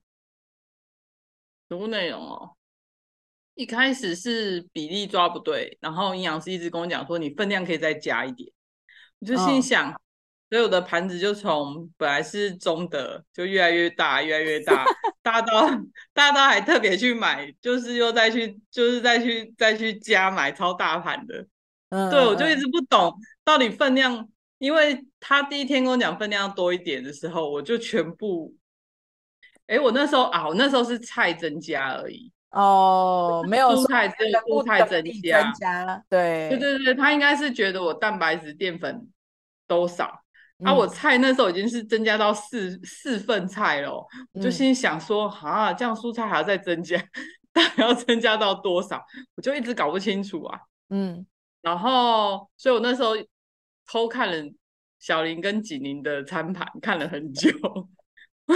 [1.68, 2.50] 食物内容哦。
[3.60, 8.50] 一开始是比例抓不对，然后营养师一直跟我讲说，你分量可以再加一点，
[9.18, 10.00] 我就心想，哦、
[10.48, 14.86] 所以我的盘子就从本来是中的，就越来越大，越来越大，
[15.20, 15.68] 大到
[16.14, 21.46] 大到还特别去买，就是又再去，就是再去再去加买超大盘的。
[21.90, 28.56] 嗯，对，我就一直不懂到底分量，因为他第一天跟我讲分量要多一点的时候，我就全部，
[29.66, 32.32] 哎，我那时候啊，我那时候是菜增加而已。
[32.50, 39.08] 哦，没有蔬菜增蔬菜增加，增加，对对对对，他应该是觉得我蛋白质、淀粉
[39.68, 40.22] 都少，
[40.58, 46.98] 嗯、啊，我菜那时候已经是增加到四四份菜了，我就心想说，啊，这样蔬菜还要再增加，
[47.52, 49.00] 大概要增加到多少？
[49.36, 50.58] 我就一直搞不清楚啊，
[50.88, 51.24] 嗯，
[51.62, 53.10] 然后，所以我那时候
[53.86, 54.52] 偷看了
[54.98, 57.48] 小林跟景宁的餐盘，看了很久。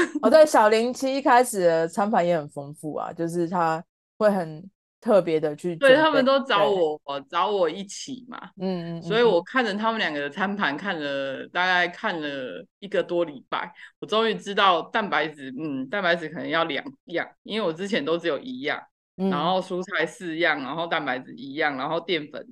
[0.22, 3.82] 哦，对，小林其实一开始的餐盘也很丰富啊，就是他
[4.18, 4.68] 会很
[5.00, 18.82] 特别的去，对，他们都找我找我一起嘛，嗯，嗯，嗯，所以我看着他们两个的餐盘看了大概看了一个多礼拜，我终于知道蛋白质，嗯，蛋白质可能要两样，因为我之前都只有一样，
[19.18, 22.46] 嗯、然后蔬菜四样，然后蛋白质一样，然后淀粉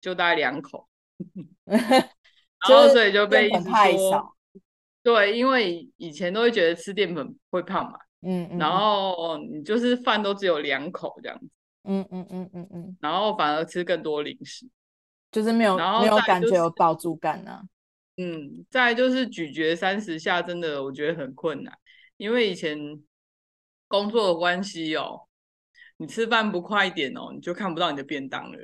[0.00, 0.88] 就大概两口，
[1.66, 2.08] 然
[2.68, 4.33] 后所以就被一直说。
[5.04, 11.46] 对，因为以前都会觉得吃淀粉会胖嘛，嗯，嗯，然后你就是饭都只有两口这样子，
[11.84, 14.66] 嗯嗯嗯嗯嗯，然后反而吃更多零食，
[15.30, 17.62] 就是没有，没有感觉有饱足感呢、啊。
[18.16, 21.76] 嗯，再就是咀嚼三十下，真的我觉得很困难，
[22.16, 22.78] 因为以前
[23.86, 25.28] 工作的关系哦。
[25.96, 28.58] 你吃饭不快一点哦，你就看不到你的便当了。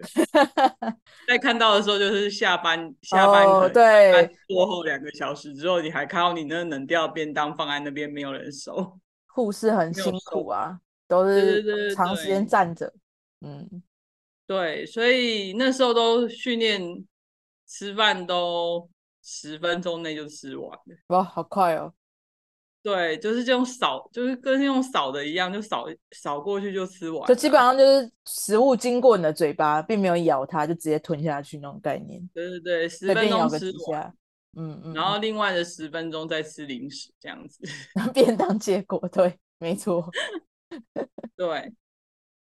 [1.29, 8.99] 在看到的时候，就是下班下班对过后两个小时之后，你还看到你那冷掉便当放在那边，没有人收。
[9.33, 12.93] 护士很辛苦啊，都是长时间站着。
[13.43, 13.83] 嗯，
[14.47, 16.83] 对，所以那时候都训练
[17.65, 18.91] 吃饭都
[19.23, 20.97] 十分钟内就吃完了。
[21.07, 21.95] 哇，好快哦！
[22.83, 27.27] 对，就是这种扫，就是跟用扫的一样，就扫扫过去就吃完。
[27.29, 32.27] 就基本上就是食物经过你的嘴巴，并没有咬它，就直接吞下去那种概念。
[32.33, 34.15] 对对对，十分钟吃完。
[34.57, 34.95] 嗯嗯。
[34.95, 37.63] 然后另外的十分钟再吃零食，这样子。
[38.15, 40.09] 便当结果，对，没错。
[41.37, 41.73] 对，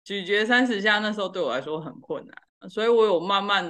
[0.03, 3.65] 咀嚼三十下，那时候对我来说很困难，所以我有慢慢，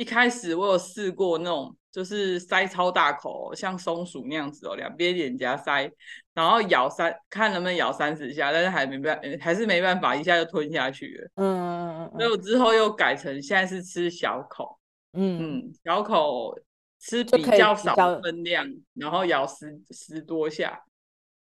[0.00, 1.76] 一开始我有试过那种。
[1.92, 5.90] 就是塞超大口，像松鼠那样子哦，两边脸颊塞，
[6.32, 11.30] 然后咬三，看能不能咬三十下，但是还没办，还是没办法，一下就吞下去了。
[11.34, 12.20] 嗯嗯嗯。
[12.20, 14.78] 所以我之后又改成现在是吃小口，
[15.14, 16.56] 嗯嗯，小口
[17.00, 20.80] 吃比较少分量，然后咬十十多下，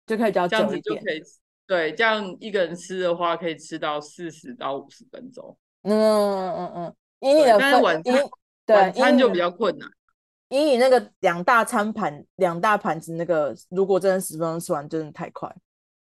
[0.09, 1.23] 就可以较这样子就可以，
[1.69, 5.57] 对，这样一个人吃的话，可以吃到四十到五十分钟。
[5.83, 8.13] 嗯嗯嗯嗯，因为但是
[8.67, 9.89] 晚餐对餐就比较困难。
[10.49, 15.51] 英语那个两大餐盘，两大盘子那个，如果真的十分钟吃完，真的太快。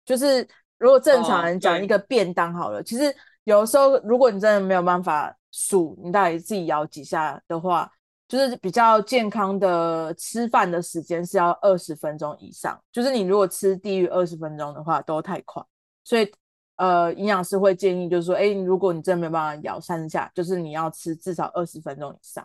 [0.06, 0.46] 就是
[0.78, 7.90] 如果正常人讲一个便当好了，哦、其实有时候如果你真的没有办法数，你到底自己咬几下的话，
[8.26, 12.80] 就是比较健康的吃饭的时间是要二十分钟以上。
[12.90, 15.62] 就是你如果吃低于二十分钟的话，都太快。
[16.04, 16.30] 所以
[16.78, 22.44] 呃营养师会建议，就是说，哎，如果你真的没有办法咬三十下，就是你要吃至少二十分钟以上。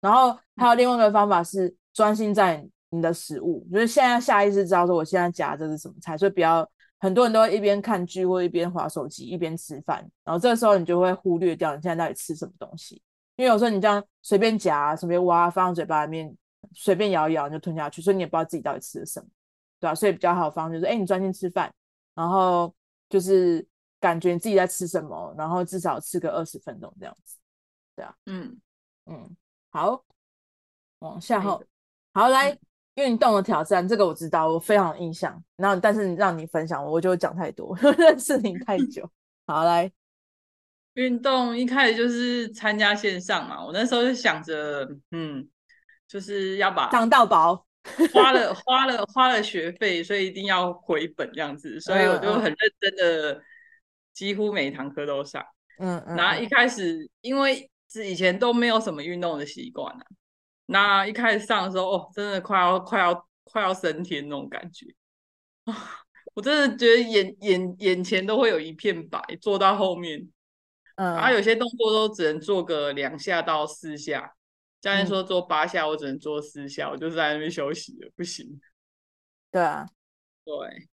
[0.00, 6.68] 然后还有另外一个方法是专心在你的食物，就是现在下意识知道说我现在夹的是什么菜，所以不要
[6.98, 13.00] 很多人都会一边看剧或一边划手机一边吃饭，然后这个时候你就会忽略掉你现在到底吃什么东西，
[13.36, 16.36] 因为有时候你这样随便夹随便挖放到嘴巴里面
[16.74, 19.26] 随便咬一咬你就吞下去，所以你也不知道自己到底吃了什么，
[19.80, 19.94] 对吧？
[19.94, 21.72] 所以比较好的方式就是哎，你专心吃饭，
[22.14, 22.72] 然后
[23.08, 23.66] 就是
[24.02, 27.38] 感觉你自己在吃什么，然后至少吃个二十分钟这样子，
[27.96, 28.58] 对啊，嗯
[29.06, 29.36] 嗯。
[29.70, 30.04] 好，
[30.98, 31.64] 往下后，
[32.12, 32.58] 好来
[32.96, 35.42] 运动的挑战，这个我知道，我非常有印象。
[35.56, 39.10] 然后，但是你让你分享，我就讲太多， 认识你太久。
[39.48, 39.90] 好来，
[40.92, 45.48] 运动一开始就是参加线上嘛，我那时候就想着，嗯，
[46.06, 47.66] 就是要把长到薄，
[48.12, 53.42] 花了 花了花了学费，所以一定要回本这样子，所以我就很认真的，
[54.12, 55.44] 几乎每一堂课都上。
[55.78, 57.68] 嗯嗯，然后一开始因为。
[57.92, 60.06] 是以前都没有什么运动的习惯啊，
[60.64, 64.86] 那一开始上的时候，哦，真的快要快要快要升天那种感觉
[65.64, 66.00] 啊！
[66.32, 70.26] 我真的觉得眼眼眼前都会有一片白，做到后面，
[70.96, 74.32] 嗯，然后有些动作都只能做个两下到四下，
[74.80, 78.58] 教练说做八下，我只能做四下，我就在那边休息了，不行。
[79.50, 79.86] 对啊，
[80.46, 80.88] 对，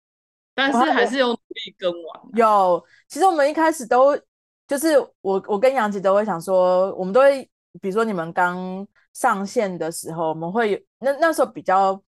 [0.59, 2.23] 但是还是有努力跟完。
[2.35, 4.19] 有，其实我们一开始都。
[4.67, 7.43] 就是我，我跟杨吉都会想说，我们都会，
[7.81, 11.99] 比如说你们刚上线的时候，我们会有那那时候比较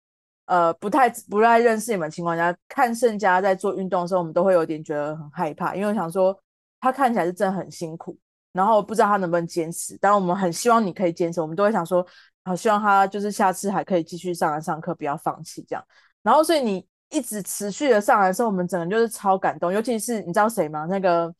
[0.44, 6.38] 呃不太不太认识你们的情况下，看盛佳在做运动的时候，我们都会有点觉得很害怕，因为我想说
[6.82, 8.14] 他看起来是真的很辛苦，
[8.52, 9.96] 然后不知道他能不能坚持。
[9.98, 12.06] 但我们很希望你可以坚持，我们都会想说，
[12.44, 15.82] 好希望他就是下次还可以继续上来上课，不要放弃这样。
[16.22, 20.86] 然后所以你一直持续的上来的时候，我们整个就是超感动，尤其是你知道谁吗？
[20.88, 21.32] 那个。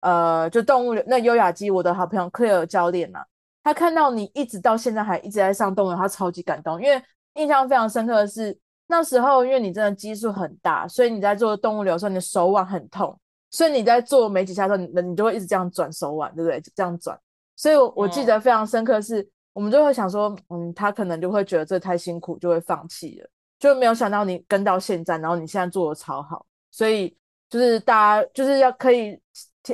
[0.00, 3.26] 呃，就动物那优雅鸡，我的好朋友 Claire 教练呐、啊，
[3.64, 6.80] 他看到你一直到现在还一直在上动物，他超级感动。
[6.80, 7.02] 因为
[7.34, 13.18] 印象非常深刻的是，那时候因为你真的基数很大，所以你在做动物流的时候，你的手腕很痛，
[13.50, 16.62] 所以你在做没几下的时候，你你就会一直这样转手腕，对不对？
[16.72, 17.18] 这样转。
[17.56, 27.16] 所以我，我我记得非常深刻是，我们就会想说，嗯，他可能就会觉得这太辛苦，就会放弃了，就没有想到你跟到现在，然后你现在做的超好，所以
[27.48, 29.20] 就是大家就是要可以。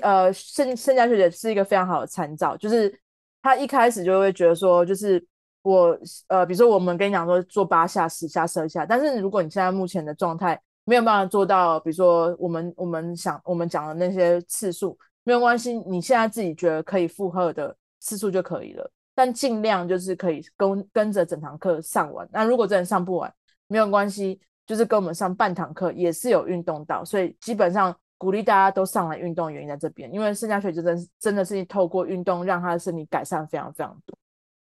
[0.01, 2.99] 呃，盛盛嘉学姐是一个非常好的参照，就是
[3.43, 5.23] 她一开始就会觉得说，就是
[5.61, 5.95] 我
[6.29, 22.27] 呃，比如说我们跟你讲说做八下、十下、十二下，但是如果你现在目前的状态没有办法做到，比如说我们我们想我们讲的那些次数，没有关系，你现在自己觉得可以负荷的次数就可以了，但尽量就是可以跟跟着整堂课上完。
[22.33, 23.31] 那如果真的上不完，
[23.67, 27.97] 没有关系，就是跟我们上半堂课也是有运动到，所以基本上。
[28.19, 34.17] 鼓励大家都上来运动，原因在这边，因为盛嘉学真的真的是透过运动让他的身体改善非常非常多。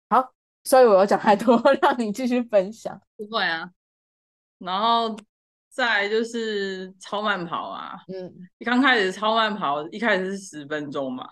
[0.10, 0.32] 好，
[0.64, 2.98] 所以我要讲太多， 让你继续分享。
[3.18, 3.70] 不会啊，
[4.58, 5.14] 然后
[5.70, 11.28] 再就是超慢跑啊，嗯，刚开始超慢跑，一开始是十分钟嘛，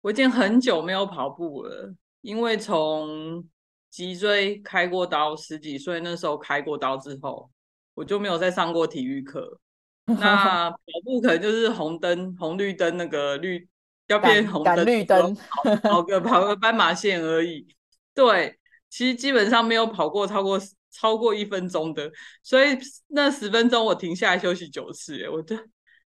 [0.00, 3.48] 我已经很久没有跑步了，因为从
[3.96, 7.50] 脊椎开过刀，十几岁那时候开过刀之后，
[7.94, 9.58] 我就没有再上过体育课。
[10.04, 13.66] 那跑步可能就是红灯、红绿灯那个绿
[14.08, 15.34] 要变红灯，绿灯
[15.82, 17.66] 跑个 跑个斑马线而已。
[18.14, 18.58] 对，
[18.90, 25.24] 其实基本上没有跑过超过超过一分钟的，所以那十分钟我停下来休息九次。
[25.24, 25.58] 哎，我的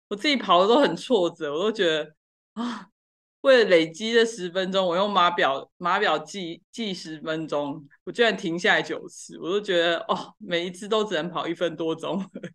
[0.07, 2.11] 我自己跑的都很挫折，我都觉得
[2.53, 2.87] 啊，
[3.47, 12.21] 为了累积这十分钟，我用码表码表计计十分钟，我居然停下来九次，我都觉得哦，每一次都只能跑一分多钟。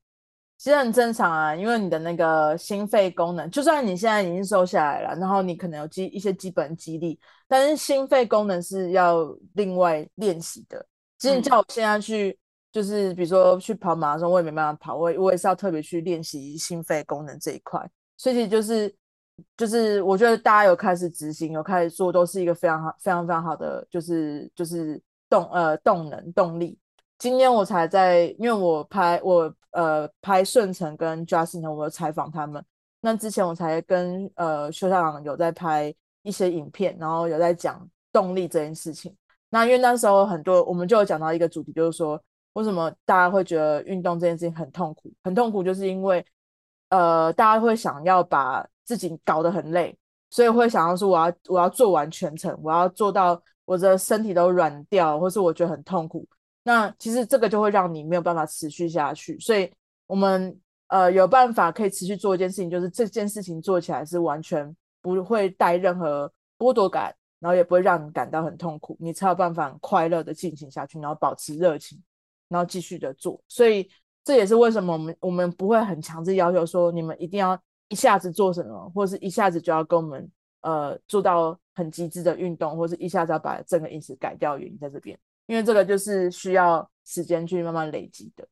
[0.59, 10.87] 其实很正常啊，因为你的那个心肺功能，就算你现在已经瘦下来了，然后你可能有基一些基本肌力，但是心肺功能是要另外练习的。
[11.19, 12.39] 其实你叫我现在去，嗯、
[12.71, 17.81] 就是比如说去跑马拉松，我也没办法跑，我我也是要特别去练习心肺功能这一块。
[18.17, 18.95] 所以就是
[19.57, 26.79] 就是我觉得大家有开始执行，有开始做，都是一个非常好、非常非常好的，就是就是动呃动能动力。
[27.19, 32.65] 今天我才在，因为我拍我呃拍顺成跟 Justin，我有采访他们。
[33.01, 39.15] 那之前我才跟呃邱校长有在拍一些影片，然后有在讲动力这件事情。
[39.51, 42.21] 那因为那时候很多我们就有讲到一个主题，就是说
[42.55, 45.13] 为什么大家会觉得运动这件事情很痛苦？
[45.23, 46.25] 很痛苦，就是因为
[46.91, 49.97] 呃大家会想要把自己搞得很累，
[50.31, 56.27] 所以会想要说我要我要做完全程，我要做到我的身体都软掉，或是我觉得很痛苦。
[56.65, 59.71] 那其实这个就会让你没有办法持续下去，所以
[60.07, 60.57] 我们
[60.89, 72.01] 呃有办法可以持续做一件事情，就是这件事情做起来是完全不会带任何剥夺感，然后也不会让你感到很痛苦，你才有办法快乐的进行下去，然后保持热情，
[72.49, 73.43] 然后继续的做。
[73.49, 73.89] 所以
[74.25, 77.61] 这也是为什么我们我们不会很强制要求说你们一定要
[77.93, 80.27] 一下子做什么，或是一下子就要跟我们
[80.63, 88.49] 呃做到很极致的运动，或是一下子要把整个饮食改掉，原因在这边，因为这个就是需要时间去慢慢累积的。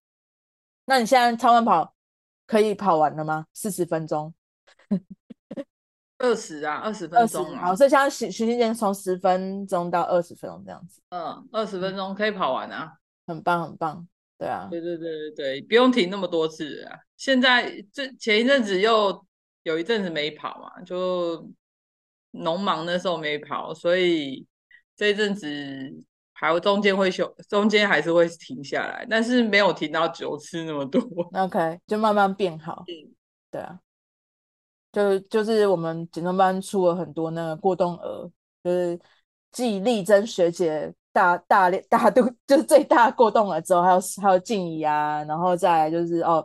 [0.84, 1.94] 那你现在超慢跑
[2.46, 3.46] 可以跑完了吗？
[3.54, 4.34] 四十分钟。
[6.18, 7.68] 二十啊，二十分钟啊。
[7.68, 11.00] 好，所以像徐徐静健从十分钟到二十分钟这样子。
[11.08, 12.92] 嗯，二十分钟可以跑完啊，
[13.26, 14.06] 很棒很棒。
[14.36, 16.98] 对啊，对对对对对，不用停那么多次啊。
[17.18, 19.26] 现在这前一阵子又
[19.62, 21.48] 有一阵子没跑嘛，就
[22.32, 24.46] 农忙的时候没跑，所以
[24.96, 25.48] 这一阵子
[26.32, 31.00] 还有中间会休，中间还是会停下来，但是没有停到九次那么多。
[31.34, 32.84] OK，就慢慢变好。
[32.86, 33.14] 嗯，
[33.50, 33.78] 对啊。
[34.92, 38.28] 就就是我们减重班出了很多那个过冬鹅，
[38.64, 38.98] 就是
[39.52, 46.44] 继丽珍学姐大大练大都就是最大过冬鹅之后，还有还有静怡啊，然后再来就是哦，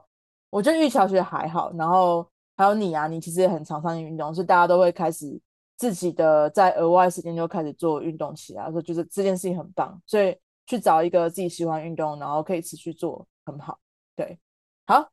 [0.52, 5.40] 我觉得玉桥学还好，然后还有你啊，你其实也很常上运动，所以大家都会开始
[5.78, 13.80] 自己的在额外时间就开始做运动起来，所以就是这件事情很棒，所以去找一个自己喜欢运动，然后可以持续做很好，
[14.16, 14.40] 对，
[14.86, 15.12] 好，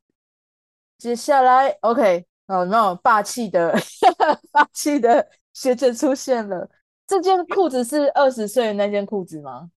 [0.97, 2.25] 接下来 OK。
[2.47, 3.73] 哦，那种霸气的
[4.51, 6.69] 霸气的学姐出现了。
[7.07, 9.71] 这件裤子是二十岁的那件裤子吗？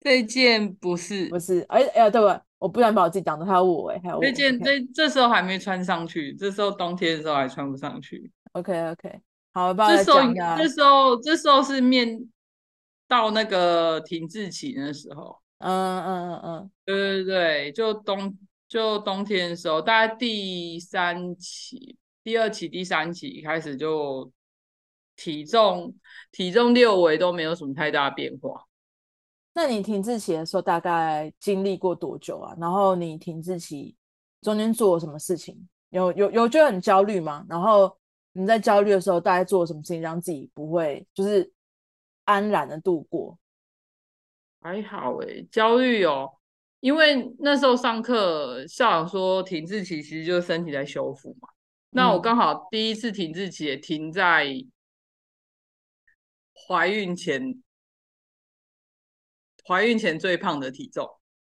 [0.00, 1.60] 这件不是，不是。
[1.68, 2.42] 哎哎呀，对吧？
[2.58, 4.22] 我不想把我自己挡着，还有我哎，还有我。
[4.22, 8.30] 这件这这时候还没穿上去，这时候冬天的时候还穿不上去。
[8.52, 9.20] OK OK，
[9.52, 10.56] 好，帮我讲一下。
[10.56, 12.28] 这时候这时候是面
[13.06, 15.38] 到那个停滞期的时候。
[15.58, 18.36] 嗯嗯嗯嗯，对对对，就冬。
[18.68, 24.30] 就冬天的时候，大概第三期、第二期、第三期开始就
[25.16, 25.94] 体重、
[26.30, 28.67] 体重六围都没有什么太大变化。
[29.60, 32.54] 那你停滞期的时候大概经历过多久啊？
[32.60, 33.92] 然后你停滞期
[34.40, 35.68] 中间做了什么事情？
[35.90, 37.44] 有有有觉得很焦虑吗？
[37.48, 37.92] 然后
[38.34, 41.52] 你在焦虑的时候大概做了什么事情，让自己不会就是
[42.24, 43.36] 安然的度过？
[44.60, 46.30] 还好诶、欸，焦虑哦。
[46.78, 51.48] 因为那时候上课，校长说停滞期其实就是身体在修复嘛。
[51.90, 54.46] 那我刚好第一次停滞期也停在
[56.68, 57.60] 怀孕前，
[59.68, 61.06] 怀孕前最胖的体重。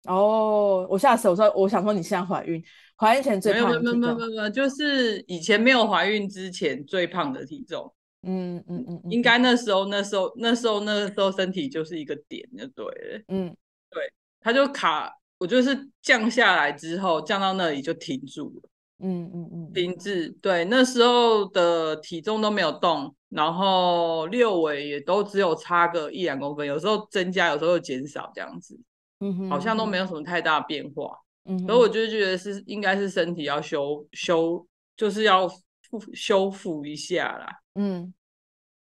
[0.04, 2.62] 哦，我下次我说，我想说你现在怀孕，
[2.98, 3.98] 怀孕前最胖的体重。
[4.00, 7.92] 没有没有没有没有，就是以前没有怀孕之前最胖的体重。
[8.24, 13.24] 嗯嗯嗯，应该那时候那时候那时候那时候身体就是一个点就对了。
[13.30, 13.56] 嗯。
[13.90, 18.70] 对，他就卡，我就是降下来之后，降到那里就停住了。
[19.04, 20.30] 嗯嗯嗯，停滞。
[20.42, 28.80] 对，那时候的体重都没有动，然后六尾也都只有差个一两公分，有时候增加，有时候又减少这样子。
[29.20, 31.18] 嗯哼，好像都没有什么太大变化。
[31.46, 37.48] 嗯哼，所以我就觉得是应该是身体要修修，就是要复修复一下啦。
[37.76, 38.14] 嗯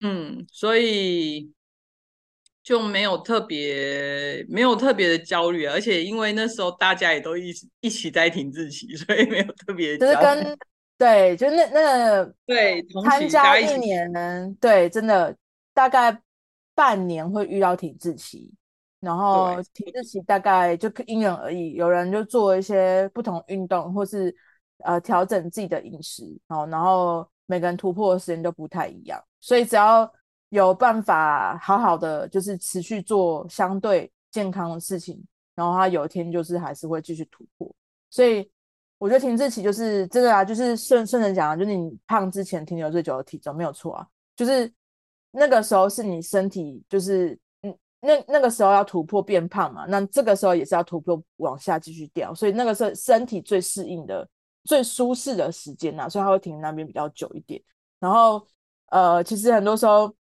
[0.00, 1.52] 嗯，所以。
[2.60, 10.58] 就没有特别没有特别的焦虑，而且因为那时候大家也都一起一起在停滞期，所以没有特别就是跟
[10.98, 15.34] 对，就那那对参加一年呢，对，真的
[15.72, 16.20] 大概
[16.74, 18.52] 半年会遇到停滞期，
[19.00, 24.34] 然后停滞期大概就因人而异，有人就做一些不同运动，或是
[24.84, 26.24] 呃调整自己的饮食，
[26.68, 30.12] 然后每个人突破的时间都不太一样，所以只要。
[30.50, 35.22] 有办法好好的就是持续做相对健康的事情，
[35.54, 37.70] 然后他有一天就是还是会继续突破。
[38.08, 38.50] 所以
[38.98, 44.72] 我觉得停滞期就是这个啊，就是顺顺着讲啊，就是你胖之前停留最久的体重没有错啊，就是
[45.30, 54.28] 那个时候是你身体就是嗯那那个时候要突破变胖嘛，那这个时候也是要突破往下继续掉，所以那个是身体最适应的
[54.64, 57.62] 最舒适的时间呐，所以它会停那边比较久一点。
[58.00, 58.46] 然后
[58.90, 60.14] 呃，其实很多时候。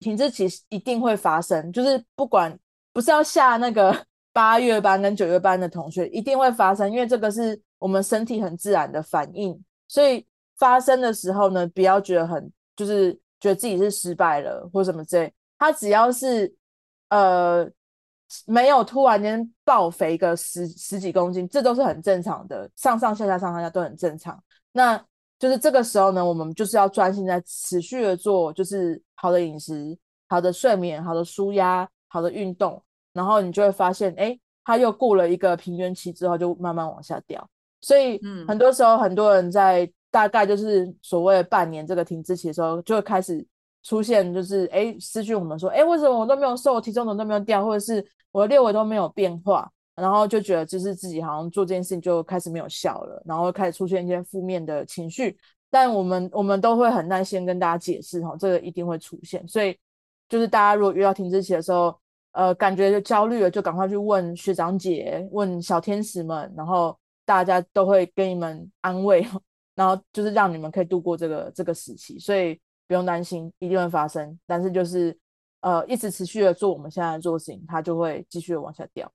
[0.00, 2.56] 停滞期一定会发生，就是不管
[2.92, 3.92] 不是要下那个
[4.32, 9.58] 八月班跟九月班的同学，一定会发生，因为这个是我们身体很自然的反应。
[9.86, 10.26] 所以
[10.56, 15.32] 发生的时候呢，不要觉得很就是觉得自己是失败了或什么之类。
[15.58, 16.54] 他只要是
[17.08, 17.68] 呃
[18.46, 24.38] 没有突然间爆肥个十十几公斤，这都是很正常的，上上下下上上下都很正常。
[24.72, 25.02] 那
[25.38, 29.96] 就是这个时候呢，我们就是要专心在持续的做，就是好的饮食、
[30.28, 37.48] 好的睡眠、好的舒压、好的运动，然后你就会发现，哎，它又过了一个平原期之后，就慢慢往下掉。
[37.80, 43.44] 所以嗯很多时候很多人在大概就是所谓的半年这个停滞期的时候，就会开始
[43.82, 49.70] 出现就是哎私讯我们说哎为什么我都没有瘦，体重怎么都没有掉，或者是我的六围都没有变化。
[50.00, 55.36] 然后就觉得就是自己好像做这件事情就开始没有效了，然后开始出现一些负面的情绪。
[55.68, 59.44] 但我们我们都会很耐心跟大家解释哈，这个一定会出现。
[59.48, 59.76] 所以
[60.28, 61.98] 就是大家如果遇到停滞期的时候，
[62.30, 66.96] 呃，感觉就焦虑了，就赶快去问学长姐，问小天使们，然后
[67.28, 69.20] 大家都会给你们安慰，
[69.74, 72.18] 然后就是让你们可以度过这个这个时期。
[72.18, 74.38] 所以不用担心，一定会发生。
[74.46, 75.14] 但是就是
[75.60, 79.12] 呃，一直持续的做我们现在做的事情，它就会继续的往下掉。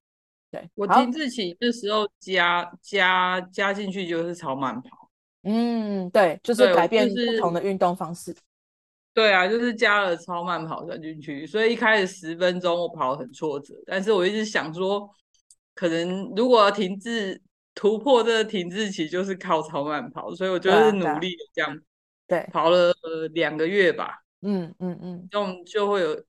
[0.51, 5.09] 对，我停滞期的时候加加加进去就是超慢跑，
[5.41, 8.35] 嗯，对，就是改变不同的运动方式。
[9.11, 15.09] 对啊，就是加了超慢跑加进去，所以一开始十分钟我跑很挫折，但是我一直想说，
[15.73, 17.41] 可能如果要停滞
[17.75, 21.79] 突破这个停滞期，就是靠超慢跑，所以我就是努力这样，
[22.27, 22.93] 对，跑了
[23.33, 26.23] 两个月吧，嗯嗯嗯，这种就会有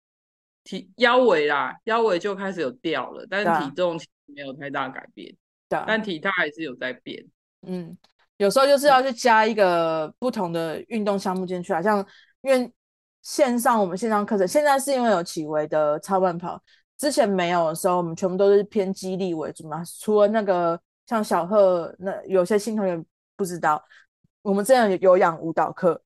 [0.64, 3.98] 体腰围啦，腰围就开始有掉了，但是体重。
[4.26, 5.36] 没有太大改变，
[5.68, 7.22] 对啊，但体态还是有在变。
[7.66, 7.94] 嗯，
[8.38, 12.04] 有时候就是要去加一个不同的运动项目进去啊，像
[12.40, 12.72] 因为
[13.20, 16.58] 线上我们线上课程现在是因为有启维的超慢跑，
[16.96, 19.82] 之前没有的时候，我们全部都是偏肌力为主嘛。
[20.00, 23.04] 除了那个像小贺，那有些新同学
[23.36, 23.82] 不知道，
[24.42, 26.00] 我们之前有有氧舞蹈课，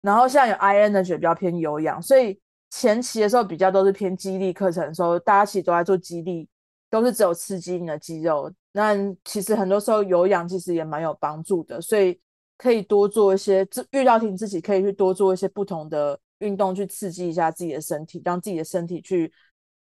[0.00, 2.40] 然后像有 iEnergy 比较偏有氧，所以
[2.70, 6.48] 前期的时候比较都是偏肌力课程的时候，大家其实都在做肌力。
[6.90, 12.16] 都是只有刺激你的肌肉，那其实很多时候有氧其实也蛮有帮助的，所以
[12.56, 19.32] 可以多做一些，遇到停自己可以去多做一些不同的运动，去刺激一下自己的身体，让自己的身体去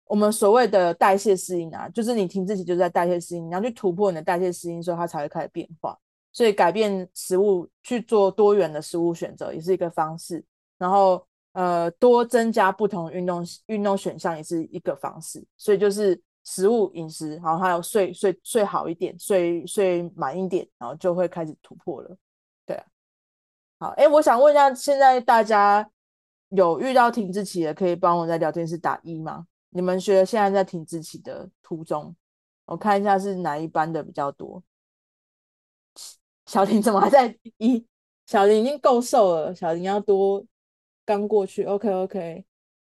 [0.06, 5.98] 我们所谓的代谢适应啊，就是你停滞期就是在代谢适应，你要去突破你的代谢适应，所以它才会开始变化。
[6.32, 10.44] 所以改变食物去做多元的食物选择也是一个方式，
[10.78, 16.20] 然后呃多增加不同运动运动选项也是一个方式，所以就是。
[16.48, 22.16] 食物饮食，然后还有睡睡睡好一点，睡睡满一点，然后就会开始突破了。
[22.64, 22.84] 对啊，
[23.80, 25.90] 好，哎，我想问一下，现在大家
[26.50, 29.44] 有遇到停滞期的，可以帮我在聊天室打一吗？
[29.76, 32.16] 你们学现在在停滞期的途中，
[32.64, 34.64] 我看一下是哪一班的比较多。
[36.46, 37.86] 小林怎么还在一？
[38.24, 40.44] 小林已经够瘦了，小林要多
[41.04, 41.64] 刚过去。
[41.64, 42.44] OK OK，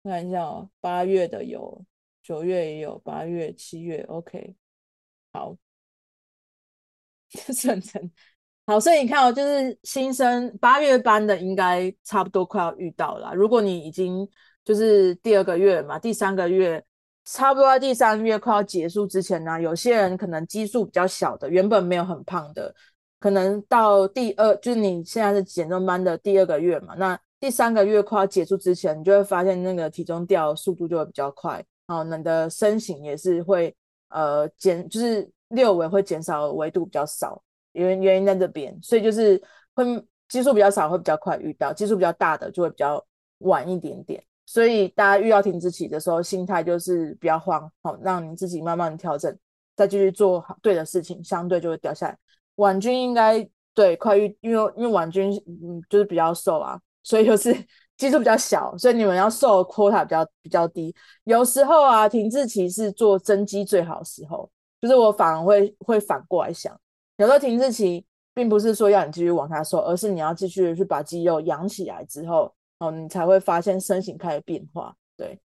[0.05, 1.85] 看一下哦，八月的有。
[2.23, 4.55] 九月也有，八月、七月，OK，
[5.33, 5.57] 好，
[7.55, 8.11] 顺承，
[8.67, 13.35] 好，所以你看哦，就是新生八月班的应该差不多快要遇到了。
[13.35, 14.29] 如果你已经
[14.69, 16.85] 就是第二个月嘛，第三个月
[17.25, 22.75] 差不多在第三个月快要结束之前呢、有些人可能基数比较小的，原本没有很胖的，
[23.19, 31.65] 可能到第二，就是你现在是减重班的第二个月嘛，那第三个月快要结束之前，你就会发现那个体重掉速度就会比较快。
[31.87, 33.75] 好，你的身形也是会
[34.11, 37.43] 呃减，就是六围会减少，维度比较少，
[37.73, 39.43] 原原因在这边，所以就是
[39.73, 39.83] 会
[40.29, 43.03] 基数比较少会比较快遇到，基数比较大的就会比较
[43.39, 44.23] 晚一点点。
[44.49, 49.37] 所以大家遇到停滞期的时候，心态就是不要慌，好，让你自己慢慢调整，
[49.77, 52.17] 再继续做好对的事情，相对就会掉下来。
[52.55, 57.55] 婉君应该对快遇，因为因为婉君嗯就是比较瘦啊，所以就是。
[57.99, 60.95] 基数比较小，所以你们要瘦的 quota 比较比较低。
[61.25, 64.49] 有时候啊，停滞期是做增肌最好的时候，
[64.81, 66.73] 就是我反而会会反过来想，
[67.17, 74.95] 有时候停滞期并不是说要你继续往下瘦，而是你要继续去把肌肉养起来之后，哦，你才会发现身形开始变化。
[75.17, 75.39] 对，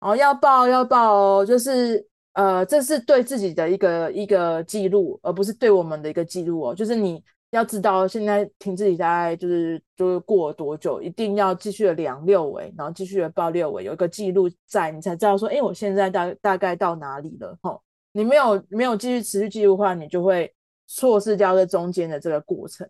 [0.00, 7.22] 哦，要报要报哦，就是呃，这是对自己的一个一个记录，而不是对我们的一个记录哦，就是你。
[7.50, 17.58] 要知道现在停滞期大概就是就是过了多久，一定要继续的量六围，然后继续的报六围，有一个记录在，你才知道说，哎，我现在大大概到哪里了？
[17.60, 17.82] 吼，
[18.12, 20.54] 你没有没有继续持续记录的话，你就会
[20.86, 22.88] 错失掉这中间的这个过程。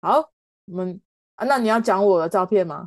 [0.00, 0.30] 好，
[0.64, 0.98] 我们
[1.38, 2.84] 啊，那你要讲我的照片吗？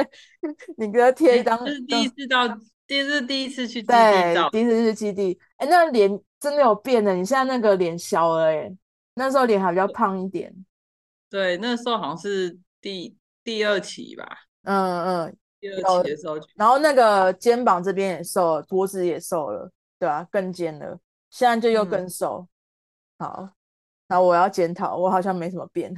[0.78, 2.46] 你给他贴一张，是第一次到，
[2.86, 6.08] 第是第一次去基地对，第一次去基地，哎，那脸
[6.38, 8.72] 真的有变的，你现在那个脸小了，哎。
[9.14, 10.54] 那时候脸还比较胖一点，
[11.28, 14.24] 对，那时候好像是第第二期吧，
[14.62, 19.68] 嗯嗯，第二期的时候，然后那个肩膀这边也瘦了，脖子也瘦了，
[19.98, 20.96] 对啊，更尖了，
[21.30, 22.46] 现在就又更瘦，
[23.16, 23.50] 嗯、好，
[24.06, 25.92] 那我要检讨，我好像没什么变，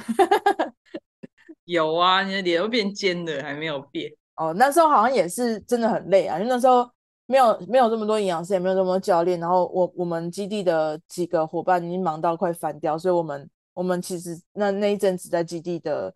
[1.70, 6.90] 有啊，你的脸都变尖了，还没有变，哦，那时候好像也是真的很累啊，因为那时候
[7.26, 16.12] 没有没有这么多营养师，也没有这么多教练，然后我我们基地的几个伙伴已经忙到快翻掉，所以我们我们其实那那一阵子在基地的，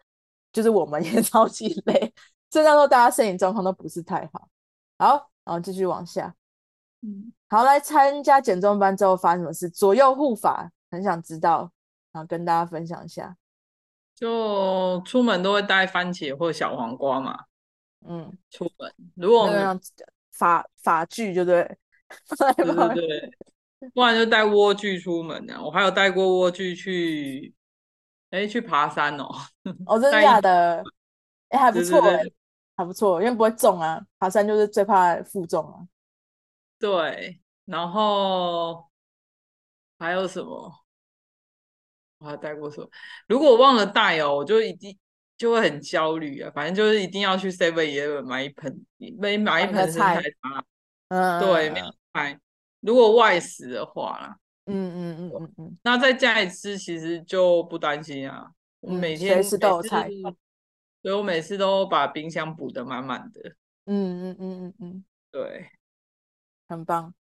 [0.52, 2.12] 就是我们 也超级累，
[2.50, 4.48] 所以那时候大家身体状况都不是太好。
[4.98, 6.34] 好，然后继续往下，
[7.02, 9.68] 嗯，好，来参加减重班之后发生什么事？
[9.70, 11.70] 左右护法，很想知道，
[12.12, 13.36] 然后跟大家分享一下。
[14.14, 17.44] 就出门都会带番茄或小黄瓜嘛，
[18.06, 19.80] 嗯，出门如果我们
[20.32, 21.62] 法法具就对，
[22.56, 23.32] 对对对，
[23.92, 25.60] 不然就带莴苣出门啊。
[25.62, 27.52] 我还有带过莴苣去，
[28.30, 29.26] 哎，去爬山哦。
[29.86, 30.82] 哦， 真的假的？
[31.48, 32.22] 哎，还不错哎，
[32.76, 34.00] 还不错，因为不会重啊。
[34.18, 35.80] 爬山就是最怕负重啊。
[36.78, 38.88] 对，然后
[39.98, 40.83] 还有什么？
[42.18, 42.88] 我还带过什么？
[43.28, 44.98] 如果我忘了带哦，我就一定。
[45.36, 48.86] 就会很焦虑啊，反正就是一定要去 Seven Eleven 买一盆，
[49.18, 50.64] 没买一盆生菜沙，
[51.08, 52.38] 嗯，对，没有买。
[52.78, 54.36] 如果外食的话啦，
[54.66, 58.48] 嗯嗯嗯嗯嗯，那在家里吃其实就不担心啊。
[58.78, 60.08] 我每天随时都有菜，
[61.02, 63.56] 所以我每次都把冰箱补得满满的。
[63.86, 65.68] 嗯嗯嗯嗯嗯，对，
[66.68, 67.12] 很棒。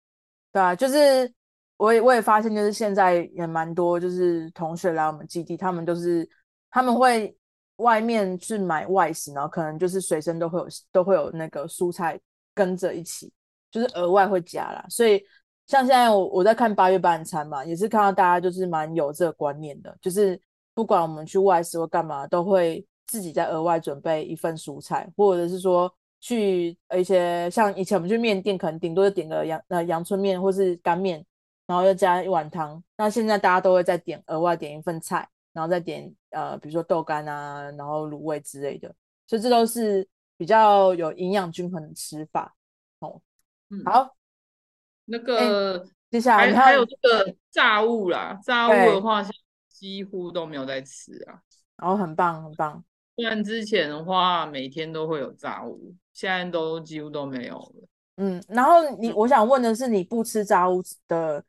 [0.52, 1.34] 对啊，就是
[1.84, 6.28] 我也我也发现，就是现在也蛮多，就是同学来我们基地，他们都是
[6.70, 7.36] 他们会。
[7.78, 12.18] 外面去买外食，然后可能就是随身都会有都会有那个蔬菜
[12.54, 13.34] 跟着一起，
[13.72, 14.86] 就是额外会加啦。
[14.90, 15.22] 所以
[15.66, 20.40] 像现在我我在看八月半餐嘛，也是看到大家就是蛮有这个观念的，就是
[20.76, 31.26] 不管我们去外食或干嘛，都会自己再额外准备一份蔬菜，或者是说去一些像以前我们去面店，可能顶多就点个阳呃阳春面或是干面，
[31.74, 32.84] 然后又加一碗汤。
[32.98, 35.28] 那现在大家都会再点额外点一份菜。
[35.54, 38.92] 然后再点呃，比如说豆干啊，然后卤味之类的，
[39.28, 42.56] 所以这都是比较有营养均衡的吃法。
[42.98, 43.22] 哦，
[43.70, 44.16] 嗯、好，
[45.06, 49.24] 那个接下来还还有这个炸物啦，炸物的话
[49.70, 51.38] 几乎都没有在吃啊。
[51.78, 52.84] 然后、哦、很棒很棒，
[53.16, 57.88] 不然之前的话每天都会有炸物，现在都几乎都没有了。
[58.18, 61.44] 嗯，然后你我想问的是，你不吃炸物的，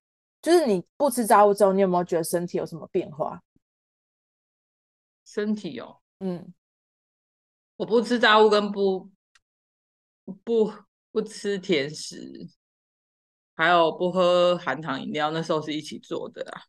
[0.45, 3.43] 就是你不吃炸物之后，你有没有觉得身体有什么变化？
[5.25, 6.53] 身体哦，嗯，
[7.77, 9.11] 我不吃炸物跟不
[10.45, 10.71] 不
[11.11, 12.47] 不吃甜食，
[13.55, 16.61] 还有不喝含糖饮料，那时候是一起做的啊。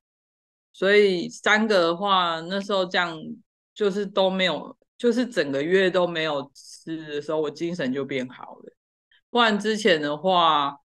[0.71, 3.13] 所以三个的话，那时候这样
[3.73, 8.73] 就是都没有，就是整个月都没有吃的时候，我精神就变好了。
[9.30, 10.80] 不然之前的话，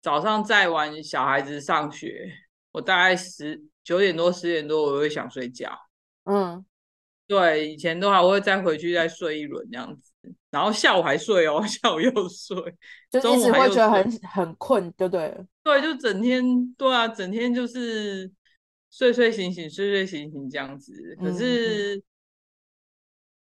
[0.00, 2.32] 早上载完小孩子上学，
[2.72, 5.70] 我大概十九点多十点多，我会想睡觉，
[6.24, 6.64] 嗯。
[7.26, 10.12] 对，以前的话我会再回去再睡一轮这样子，
[10.50, 12.56] 然后下午还睡哦， 下午又睡，
[13.08, 15.46] 就一直会觉得很很困，对不对？
[15.62, 16.42] 对，就整天
[16.76, 18.28] 对啊，整天就是
[18.90, 20.92] 睡睡醒醒，睡睡醒醒这样子。
[21.20, 22.02] 可是，嗯、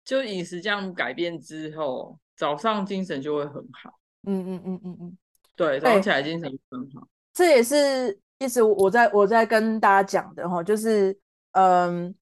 [0.05, 4.01] 就饮食这样改变之后，早上精神就会很好。
[4.24, 5.18] 嗯嗯嗯嗯嗯，
[5.57, 7.07] 对，早上起来精神就很好。
[7.32, 11.18] 这也是一直我在我在跟大家讲的哈，就是
[11.53, 12.14] 嗯。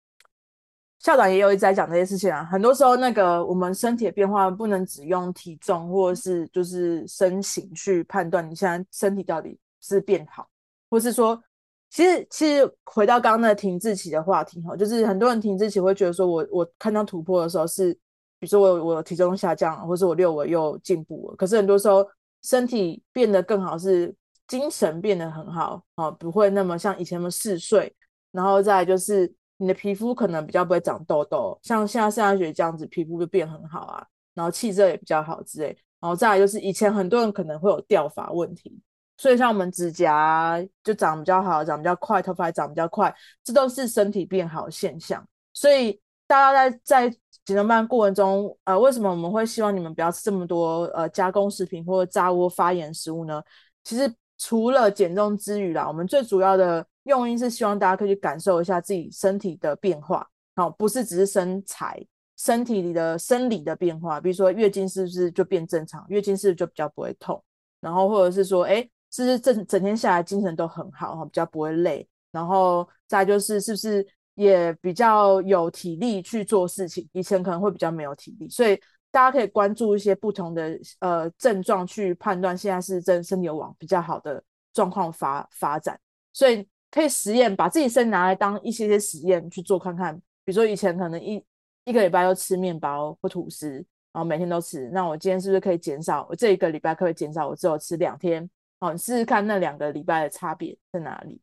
[1.01, 10.49] 校长也有一直在讲这些事情啊，很多时候那个我们身体的变化不能只用体重或者是就是身形去判断你现在身体到底是变好，
[10.91, 11.41] 或是说，
[11.89, 17.95] 其实其实回到刚刚那个停滞期的话题哈，就是很多人停滞期会觉得说我我看到突破的时候是，
[18.41, 22.05] 比如说我我体重下降，或是我六围又进步了，可是很多时候
[22.43, 24.15] 身体变得更好是
[24.47, 27.95] 精神变得很好啊，不会那么像以前那么嗜睡，
[28.33, 29.35] 然后再来就是。
[29.61, 35.77] 你的皮肤可能比较不会长痘痘，像现在上大学这样子，皮肤就变很好啊，然后气色也比较好之类。
[35.99, 38.81] 然后再来就是以前很多人可能会有掉发问题，
[39.17, 43.13] 所以像我们指甲就长比较好，长比较快，头发也长比较快，
[43.43, 45.27] 这都是身体变好现象。
[45.53, 47.17] 所以大家在在
[47.49, 53.43] 减重班过程中，呃，为什么我们会希望你们不要吃这么多呃加工食品或者炸物发炎食物呢？
[53.83, 56.87] 其实除了减重之余啦，我们最主要的。
[57.05, 61.99] 用意是希望大家可以去感受一下自己身体的变化，好，不是只是身材，
[62.37, 67.43] 身体里的生理的变化，比如说月经是不是就变正常，月经是不是就比较不会痛，
[67.81, 74.07] 然后或者是说，哎，是不是整整天下来精神都很好，比较不会累，然后再就是是不是
[74.39, 78.81] 也比较有体力去做事情，以前可能会比较没有体力，所以
[79.11, 86.01] 大家可以关注一些不同的呃症状去判断现在是真身体有往比较好的状况发发展，
[86.33, 86.67] 所以。
[86.91, 90.17] 可以实验，把自己身拿来当一些些实验去做看看。
[90.43, 91.45] 比如说以前可能一
[91.85, 96.27] 一个礼拜都吃面包或吐司，然然后每天都吃，那我今天是不是可以减少？
[96.29, 98.51] 我这一个礼拜可以减少，我只有吃两天。
[98.81, 101.41] 好，你试试看那两个礼拜的差别在哪里。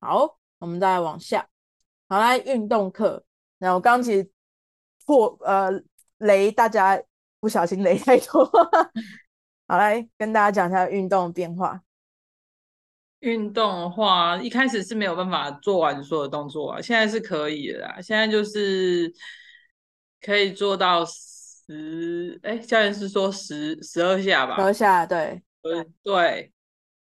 [0.00, 1.46] 好，我们再往下。
[2.08, 3.22] 好，来运动课。
[3.58, 4.30] 那我刚刚其实
[5.04, 5.70] 破呃
[6.18, 6.98] 雷，大家
[7.38, 8.44] 不小心雷太多。
[9.68, 11.82] 好，来跟大家讲一下运动的变化。
[13.20, 18.00] 运动的话，一开始是没有办法做完所有动作啊，现在是可以的啦。
[18.00, 19.12] 现在就是
[20.22, 24.56] 可以做到十，哎，教练是说十十二下吧？
[24.56, 26.52] 十二下，对，对对，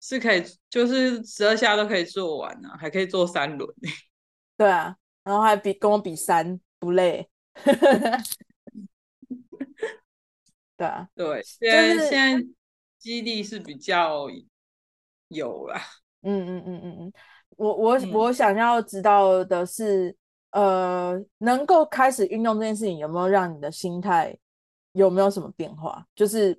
[0.09, 3.69] 是可以，就是十二下都可以做完啊，还可以做三轮。
[4.57, 7.29] 对啊，然后还比跟我比三不累。
[10.77, 12.47] 对啊，对，现在、就是、现在
[12.99, 14.29] 肌力是比较。
[15.29, 15.83] 有啦，
[16.23, 17.13] 嗯嗯嗯嗯嗯，
[17.57, 20.17] 我我我想要知道的是，
[20.51, 24.39] 嗯、呃，能够开始运动这件事情有没有让你的心态
[24.93, 26.07] 有没有什么变化？
[26.15, 26.57] 就是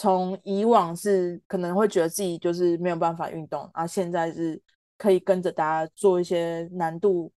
[0.00, 4.58] 从以往是可能会觉得自己就是没有办法运动，啊，现在是
[4.96, 7.30] 可以跟着大家做一些难度，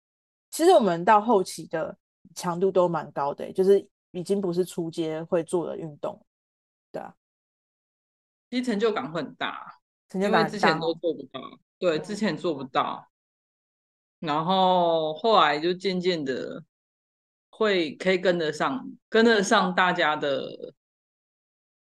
[0.48, 1.98] 其实我们到后期的
[2.36, 6.24] 强度都蛮高的，就是已经不是初阶会做的运动，
[6.92, 7.12] 对啊，
[8.48, 9.80] 其实成就感会很大。
[10.14, 11.40] 因为之前都做不到，
[11.80, 13.08] 对，之前做不到，
[14.20, 16.62] 然后后来就渐渐的
[17.50, 20.72] 会可以跟得上，跟得上大家的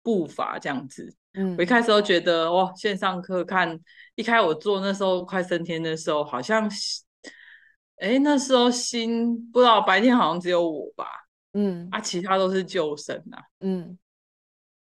[0.02, 1.14] 步伐这样子。
[1.34, 3.78] 嗯，我一开始都觉得哇，线上课看，
[4.14, 6.68] 一开始我做那时候快升天的时候，好像，
[7.96, 11.06] 哎，那时候新不知道白天好像只有我吧，
[11.52, 13.98] 嗯，啊，其他都是旧生啊，嗯，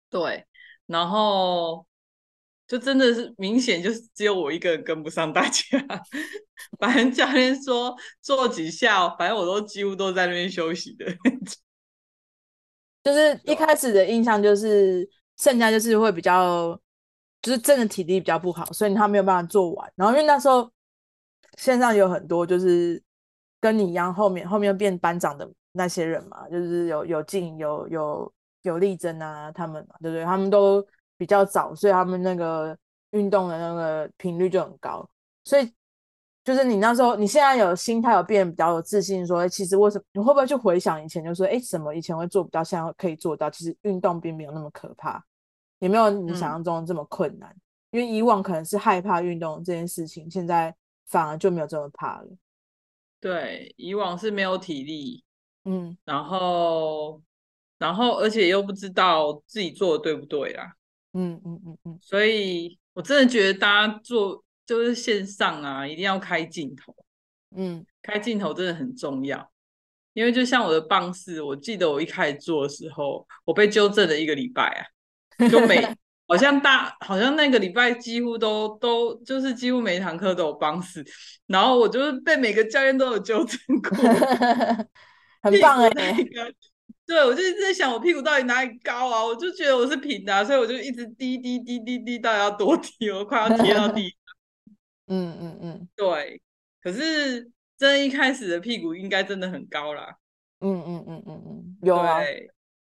[0.09, 0.45] 对，
[0.85, 1.85] 然后。
[2.67, 5.63] 就真的是明显，就是只有我一个人跟不上大家。
[6.79, 11.05] 反正教练说做几下，反正我都几乎都在那边休息的。
[13.05, 16.77] 就是一开始的印象就是，剩下就是会比较，
[17.41, 19.93] 就是真的体力比较不好，所以他没有办法做完。
[19.95, 20.69] 然后因为那时候
[21.57, 23.01] 线上有很多就是
[23.61, 28.33] 跟你一样，后面后面变班长的那些人嘛，就是有有静有有
[28.63, 30.25] 有丽珍啊，他们嘛，对不对？
[30.25, 30.85] 他们都。
[31.17, 32.77] 比较早，所以他们那个
[33.11, 35.09] 运动的那个频率就很高。
[35.45, 35.71] 所以
[36.45, 40.05] 就是你那时候，你现在有心态有变比较有自信，说，哎，其实为什么？
[40.13, 43.49] 你会不会去回想以前，就说，哎，什么以前会做不到，现在可以做到？
[43.49, 45.21] 其实运动并没有那么可怕，
[45.79, 47.49] 也没有你想象中这么困难。
[47.49, 47.61] 嗯。
[47.91, 50.75] 因为以往可能是害怕运动这件事情，现在
[51.07, 52.27] 反而就没有这么怕了。
[53.19, 55.23] 对，以往是没有体力，
[55.63, 57.19] 嗯，然后，
[57.79, 60.75] 然后而且又不知道自己做的对不对啦。
[61.13, 66.95] 嗯嗯嗯嗯，所以我真的觉得大家做就是线上啊，一定要开镜头。
[67.55, 69.49] 嗯，开镜头真的很重要，
[70.13, 74.63] 因为就像我的棒式，我记得我一开始做的时候，我被纠正了一个礼拜
[75.37, 75.81] 啊，就每
[76.27, 81.05] 好像大好像那个礼拜几乎都都就是几乎每一堂课都有棒式，
[81.47, 83.95] 然后我就是被每个教练都有纠正过，
[85.41, 86.15] 很棒哎、欸。
[87.05, 89.23] 对，我就一直在想我屁股到底哪里高啊？
[89.23, 93.11] 我就觉得我是平的啊，所以我就一直低低低低低，到底要多低？
[93.11, 94.24] 我快要贴到地上。
[95.07, 96.41] 嗯嗯嗯，对。
[96.81, 100.15] 可是真一开始的屁股应该真的很高啦。
[100.59, 102.19] 嗯嗯嗯嗯嗯，有啊，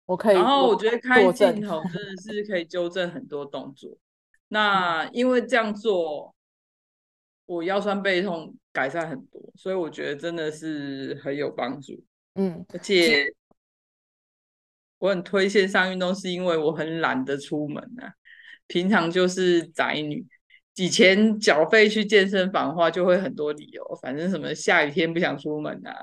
[0.06, 0.36] 我可以。
[0.36, 3.96] 然后我觉得开镜头真的是可以纠正很多动作。
[4.48, 6.34] 那因为这样做，
[7.46, 12.04] 我腰酸背痛改善很多，所以我觉得真的是很有帮助。
[12.34, 13.32] 嗯，而且。
[14.98, 18.14] 我很推荐上运动，是因为我很懒得出门啊。
[18.68, 20.24] 平常就是宅女，
[20.76, 25.94] 以前缴费去健身房的话，就会很多理由，反正什么下雨天不想出门啊，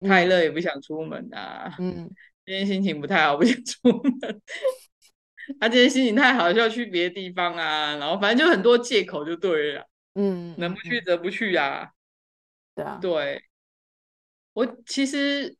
[0.00, 1.74] 太热也不想出门啊。
[1.78, 2.10] 嗯，
[2.46, 4.40] 今天心情不太好，不想出门。
[5.58, 7.96] 他、 啊、今天心情太好，就要去别的地方啊。
[7.96, 9.86] 然后反正就很多借口就对了。
[10.14, 11.90] 嗯，能不去则不去啊。
[12.74, 13.42] 对啊，对。
[14.52, 15.56] 我其实。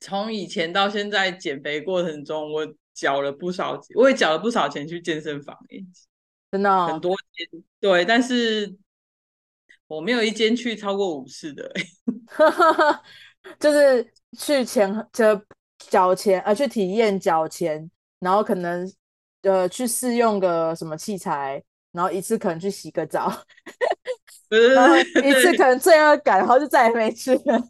[0.00, 5.56] 从以前到现在减肥过程中，我缴了不少，我也缴了不少钱去健身房，
[6.54, 8.72] 真的、哦、很多间，对，但是
[9.88, 11.68] 我没有一间去超过五次的，
[13.58, 15.24] 就是去前就
[15.78, 17.90] 缴钱啊，去体验缴钱，
[18.20, 18.88] 然后可能
[19.42, 23.32] 呃去试用个什么器材，然后一次可能去洗个澡。
[24.76, 27.60] 然后一次可能罪恶感，然后就再也没去了。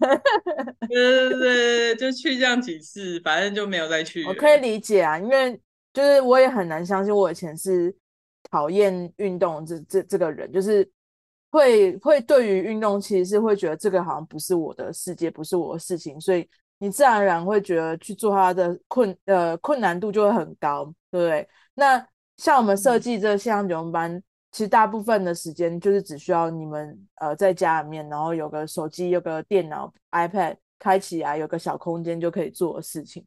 [0.86, 4.22] 对对对，就去这样几次，反正就没有再去。
[4.26, 5.58] 我可以理解啊，因为
[5.94, 7.96] 就是我也很难相信，我以前是
[8.54, 10.88] 讨厌运动这这这个人，就是
[11.50, 16.48] 会会对于运动其实是会觉得这个好像不是我的世界，不是我的事情，所以
[16.78, 21.48] 你自然而然会觉得去做它的困呃困难度就会很高，对不对？
[21.74, 33.26] 那像我们设计这个线上九人班，其实大部分的时间就是只需要你们呃在家里面，然后有个手机、有个电脑、iPad 开起来，有个小空间就可以做的事情。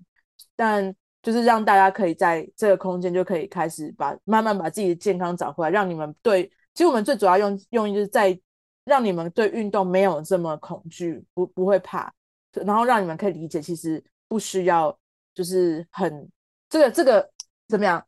[0.55, 0.95] 但
[1.27, 8.39] 就是让大家可以在这个空间就可以开始把慢慢把自己的健康找回来，让你们对，其实我们最主要用用意就是在
[8.85, 12.09] 让你们对运动没有这么恐惧，不不会怕，
[12.53, 14.97] 然后让你们可以理解，其实不需要
[15.33, 16.31] 就是很
[16.69, 17.29] 这个这个
[17.67, 18.01] 怎么样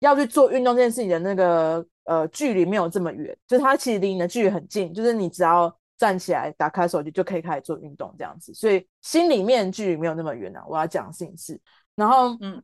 [0.00, 10.62] 要去做运动这件事情的那个呃距离没有这么远，就是它其实离你的距离很近，就是你只要站起来打开手机就可以开始做运动这样子，所以心里面距离没有那么远啊。
[10.68, 11.58] 我要讲的事情是。
[11.96, 12.62] 然后，嗯，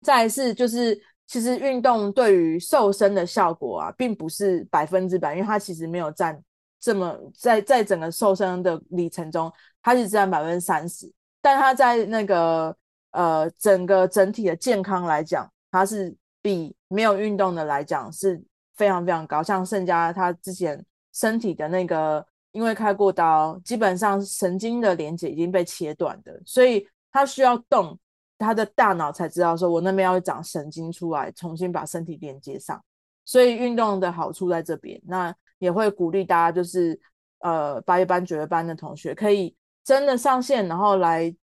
[0.00, 0.96] 再是就是，
[1.26, 6.40] 其实运动对于瘦身的效果啊，并不是百分之百，因为它其实没有占
[6.78, 9.52] 这么在在整个瘦身的里程中，
[9.82, 11.12] 它是占百分之三十，
[11.42, 12.74] 但它在那个
[13.10, 18.40] 呃整个整体的健康来讲，它是比没有运动的来讲是
[18.76, 19.42] 非常非常高。
[19.42, 20.80] 像盛佳他之前
[21.12, 27.98] 身体的那个，因为开过刀，基本上神经的连接已经被切断的，所以他需要动。
[28.40, 32.82] 他的大脑才知道说，我那边要长神经出来，重新把身体连接上。
[33.26, 35.00] 所以运动的好处在这边。
[35.04, 36.98] 那也会鼓励大家，就是
[37.40, 41.36] 呃八月班、九月班的同学，可以真的上线，然后来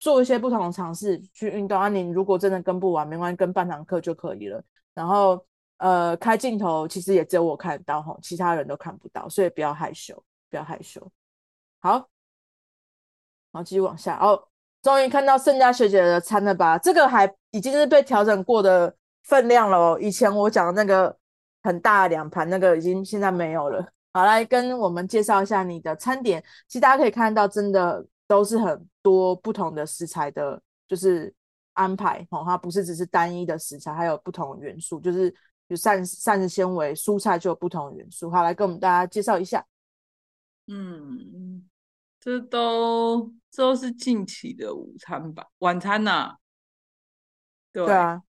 [0.00, 1.78] 做一些不同的尝试去运动。
[1.78, 4.64] 啊，你如果真的跟不完，没关系，跟半堂课就可以了。
[4.94, 5.46] 然后
[5.76, 11.12] 呃开镜头，其实也只有我看得到吼，其他人都看不到，所以不要害羞，不要害羞。
[11.80, 11.92] 好，
[13.52, 14.48] 然后继续往下哦。
[14.82, 16.78] 终于看到盛佳学姐的餐了吧？
[16.78, 19.98] 这个还已经是被调整过的分量了哦。
[20.00, 21.14] 以前我讲的那个
[21.62, 23.84] 很大的两盘，那个已经现在没有了。
[24.12, 26.42] 好，来跟我们介绍一下你的餐点。
[26.66, 31.32] 其实大家可以看到，真的都是很多不同的食材的，就是
[31.74, 32.42] 安排哦。
[32.46, 35.32] 它不是只是单一的食材，还有不同元素，就是
[35.66, 38.30] 有膳膳食纤维，蔬菜就有不同元素。
[38.30, 39.64] 好，来跟我们大家介绍一下。
[40.68, 41.62] 嗯，
[42.20, 43.32] 这都。
[43.50, 46.36] 这都是近期的午餐吧，晚餐呐、啊，
[47.72, 48.22] 对，对啊，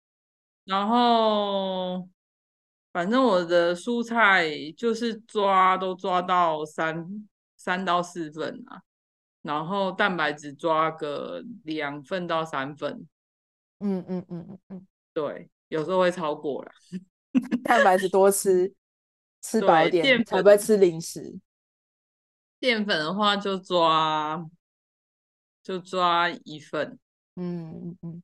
[0.64, 2.07] 然后
[2.93, 7.26] 反正我的蔬菜就是抓都抓到三
[7.57, 8.82] 三到四份啊，
[9.41, 13.09] 然后蛋白质抓个两份到三份，
[13.78, 16.70] 嗯嗯嗯嗯嗯，对，有时候会超过了，
[17.64, 18.72] 蛋白质多吃，
[19.41, 21.41] 吃 饱一点才不会吃零食。
[22.59, 24.49] 淀粉的话就抓。
[25.63, 26.97] 就抓一份，
[27.35, 28.23] 嗯嗯嗯，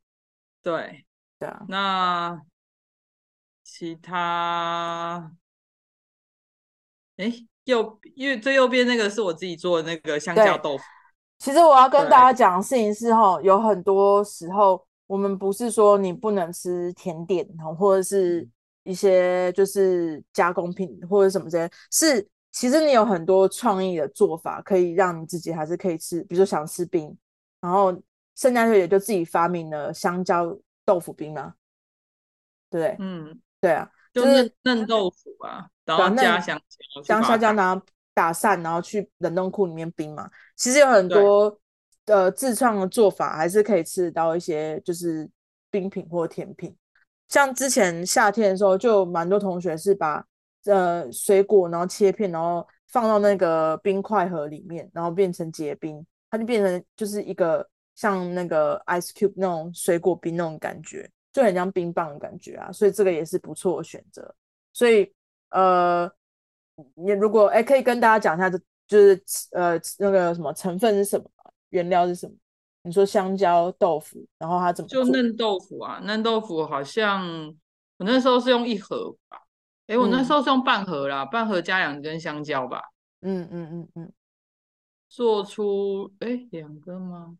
[0.63, 1.05] 对
[1.41, 1.65] 对啊。
[1.69, 2.41] 那
[3.65, 5.33] 其他，
[7.17, 7.33] 哎，
[7.65, 10.85] 右因为最右边那个是我自己做的那个香蕉豆腐。
[11.41, 17.45] 其实我要跟大家讲的事情是，哈，有很多时候我们不是说你不能吃甜点，
[17.77, 18.49] 或者是
[18.85, 27.17] 一些就是加工品或者什么这些，是其实你有很多创意的做法，可以让你自己还是可以吃，比如说想吃冰。
[27.61, 27.93] 然后
[28.37, 31.55] 盛佳学姐就自己发明了香蕉豆腐冰嘛，
[32.69, 37.81] 对，嗯，对啊，就是嫩豆腐啊，然后加香蕉，将香蕉然后
[38.13, 40.29] 打散，然后去冷冻库里面冰嘛。
[40.57, 41.59] 其实有很多
[42.07, 45.31] 呃自创的做法，还是可以吃到一些就是
[45.71, 46.77] 冰品或甜品。
[47.29, 50.27] 像之前夏天的时候，就蛮多同学是把
[50.65, 56.05] 呃水果然后切片，然后放到那个冰块盒里面，然后变成结冰。
[56.31, 64.35] 它就变成就是一个像那个 ice cube 那种水果冰那种感觉，就很像冰棒的感觉啊，所以这个也是不错的选择。
[64.73, 65.13] 所以
[65.51, 66.11] 呃，
[66.95, 68.59] 你如果哎、欸，可以跟大家讲一下，这
[68.89, 71.31] 就是呃那个什么成分是什么，
[71.69, 72.35] 原料是什么？
[72.85, 74.89] 你说香蕉豆腐，然后它怎么？
[74.89, 77.29] 就嫩豆腐啊，嫩豆腐好像
[77.99, 79.42] 我那时候是用一盒吧，
[79.87, 82.83] 哎、欸，我那时候是用半盒啦，嗯、半盒加两根香蕉吧。
[83.21, 84.13] 嗯嗯嗯嗯。
[85.09, 87.37] 做出哎两个吗？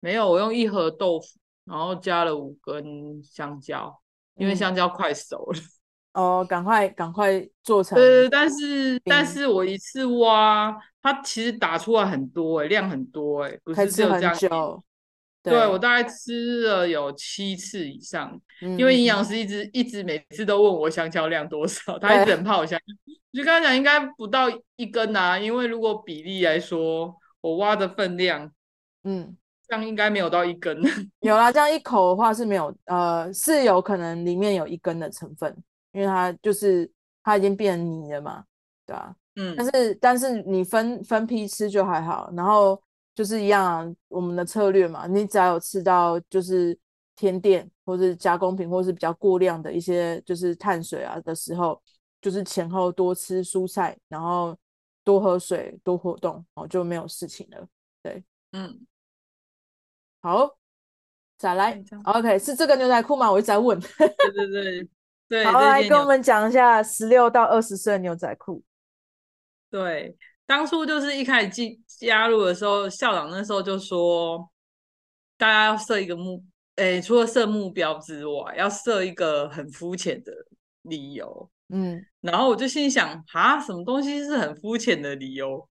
[0.00, 1.26] 没有，我用一盒豆腐，
[1.64, 4.00] 然后加了五根香蕉，
[4.34, 5.58] 因为香蕉快熟了。
[6.12, 7.96] 嗯、哦，赶快赶快做成。
[7.96, 14.34] 对，但是但是我一次挖，它其实打出来很多哎，量很多哎，不是只有这样。
[15.42, 22.84] 对，对我大概吃了有七次以上，嗯、因为营养师一直一直每次都问我香蕉量多少，他一直很怕我香蕉。
[23.32, 28.50] 我就跟他讲应该不到一根啊，因为如果比例来说，我挖的分量，
[29.04, 29.34] 嗯，
[29.66, 30.78] 这样应该没有到一根。
[31.20, 35.56] 有啦，这样一口的话是没有，呃，是有可能里面有一根的成分，
[35.92, 36.90] 因为它就是
[37.22, 38.44] 它已经变泥了嘛，
[38.84, 39.14] 对吧？
[39.36, 42.78] 嗯，但是但是你分分批吃就还好，然后。
[43.20, 46.74] 就是一样，我们的策略嘛，你只要有吃到就是
[47.14, 51.78] 甜点或是加工品，或是比较过量的一些就是碳水啊的时候，
[52.22, 54.56] 就是前后多吃蔬菜，然后
[55.04, 57.68] 多喝水，多活动，哦，就没有事情了。
[58.02, 58.86] 对，嗯，
[60.22, 60.56] 好，
[61.36, 63.30] 再来，OK，是这个牛仔裤吗？
[63.30, 63.78] 我一直在问。
[63.78, 64.88] 对对对
[65.28, 68.62] 对，好，来跟我们讲一下十六到二十岁的牛仔裤。
[69.68, 70.16] 对。
[70.50, 74.50] 当初就是一开始进加入的时候，校长那时候就说，
[75.38, 76.44] 大家要设一个目，
[76.74, 80.32] 诶，除了设目标之外，要设一个很肤浅的
[80.82, 81.48] 理由。
[81.68, 85.68] 嗯，然后我就心想，啊，什么东西是很肤浅的理由？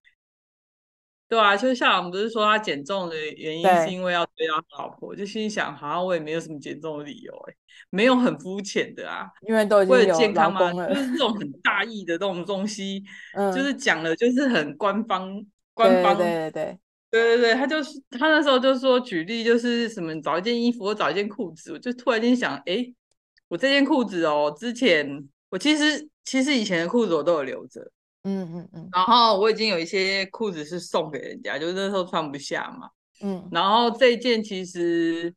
[1.30, 7.54] 对啊，就是校长不是说他减重的原因是因为要追到老婆，就心想，好像我也没有什么减重的理由，哎，
[7.90, 13.04] 没有很肤浅的啊，因为都已经有健康嘛，就是这种很大意的这种东西，
[13.36, 15.40] 嗯，就是讲的就是很官方，
[15.72, 16.78] 官方，对对对对
[17.10, 22.84] 对对对，他就是他那时候就说举例就是什么找一件衣服或找一件裤子，我就突然间想，哎，
[23.46, 27.88] 我这件裤子哦，之前我其实其实以前的裤子我都有留着。
[28.24, 32.90] 嗯嗯嗯，然后我已经有一些裤子是送给人家，就是那时候穿不下嘛。
[33.22, 35.34] 嗯，然后这件其实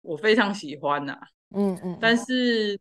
[0.00, 1.20] 我非常喜欢呐、啊。
[1.56, 2.78] 嗯嗯，但是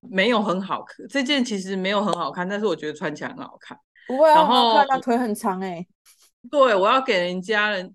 [0.00, 1.06] 没有很好看。
[1.08, 3.78] 这件其实没有很好看，但是我觉得穿起来很好看。
[4.08, 5.88] 不会啊，然后看他腿很长哎、欸。
[6.50, 7.94] 对，我要给人家人。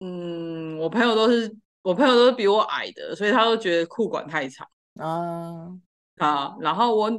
[0.00, 4.68] 嗯，我朋友都是我朋友都是比我矮的，所以他都觉得裤管太长。
[4.98, 5.72] 啊
[6.18, 7.10] 啊，然后我。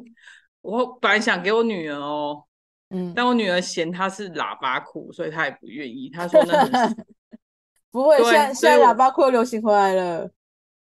[0.61, 2.43] 我本来想给我女儿哦，
[2.89, 6.09] 嗯，但我女儿嫌它是喇叭裤，所以她也不愿意。
[6.09, 6.95] 她说那很
[7.91, 10.29] 不会，现在现在喇叭裤又流行回来了，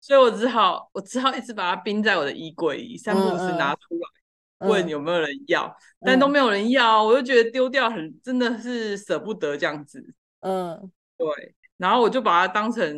[0.00, 3.80] 所以我只好我只好一直把它冰在我的衣柜里，三不五时拿出
[4.60, 10.14] 来问有没有人要，嗯、但都没有人要，我就觉得丢掉很真的是舍不得这样子。
[10.40, 12.94] 嗯，对，然后我就把它当成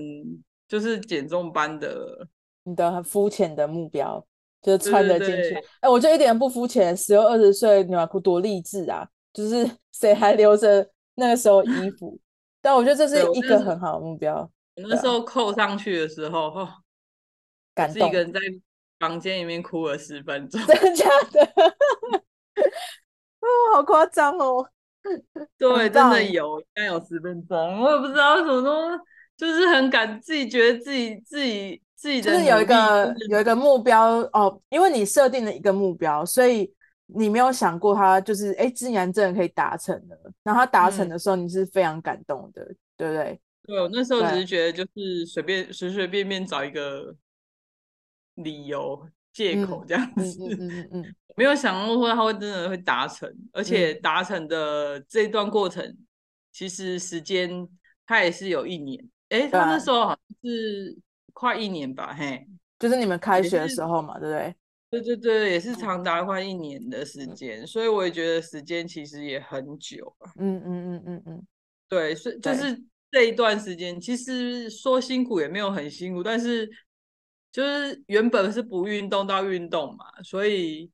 [0.68, 2.28] 就是减重班的，
[2.64, 4.26] 你的很肤浅的目标。
[4.64, 9.06] 就穿得进去，哎、欸，我就一点都不肤浅，十六二十岁牛仔裤多励志啊！
[9.30, 12.18] 就是 谁还留着那个时候衣服？
[12.62, 14.36] 但我觉得这是一个很好的目标。
[14.76, 16.68] 我那时候扣上去的时候，哦，
[17.76, 18.40] 感动，一个人在
[18.98, 21.42] 房间里面哭了十分钟，真的假的？
[23.40, 24.66] 哦，好夸张哦！
[25.58, 29.04] 对，真的有，应该有十分钟，我也不知道为什么都
[29.36, 31.82] 就是很感，自己觉得自己自己。
[31.96, 36.70] 就是有一个有一个目标哦，因为你设定了一个目标，所以
[37.06, 40.18] 你没有想过他就是哎，竟然真的可以达成的。
[40.42, 43.40] 然后他达成的时候，你是非常感动的，嗯、对不对？
[43.66, 47.14] 对，我那时候只是觉得就是随便随随便便找一个
[48.34, 55.98] 理由借口这样子，嗯嗯 没有想过说他会真的会达成，而且达成的这一段过程，嗯、
[56.52, 57.66] 其实时间
[58.04, 60.98] 他也是有一年，哎，他那时候好像是。
[61.34, 62.46] 快一年吧，嘿，
[62.78, 64.54] 就是你们开学的时候嘛，对不对？
[64.88, 70.14] 对对对，也是长达快一年的时间，嗯，所以我也觉得时间其实也很久。
[70.38, 71.46] 嗯嗯嗯嗯嗯，
[71.88, 72.80] 对，是就是
[73.10, 76.70] 这一段时间，其实说辛苦也没有很辛苦，但是
[77.50, 80.88] 就是原本是不运动到运动嘛，所以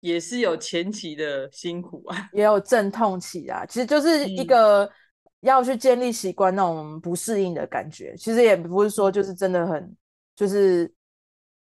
[0.00, 4.90] 也是有前期的辛苦啊，也有阵痛期啊，其实就是一个。
[5.40, 9.96] 要去建立习惯那种不适应的感觉，其实也不是说就是真的很
[10.34, 10.92] 就是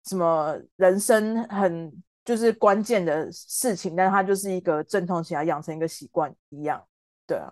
[0.05, 1.93] 什么人生很
[2.25, 6.83] 就是关键的事情，但它就是一个阵痛起来养成一个习惯一样，
[7.27, 7.51] 对啊，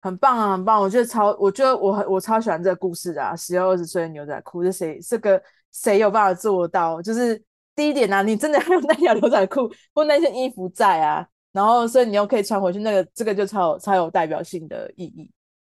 [0.00, 0.80] 很棒啊，很棒！
[0.80, 5.00] 我觉得超，我觉得我很我超喜欢这个故事的啊，十六二十岁的牛仔裤是谁？
[5.00, 5.42] 这个
[5.72, 7.02] 谁有办法做到？
[7.02, 7.42] 就是
[7.74, 11.26] 第一点啊，你真的要有 那条牛仔裤或那件衣服在啊。
[11.50, 15.30] 然后，所以你又可以穿回去，那个这个就超有超有代表性的意义，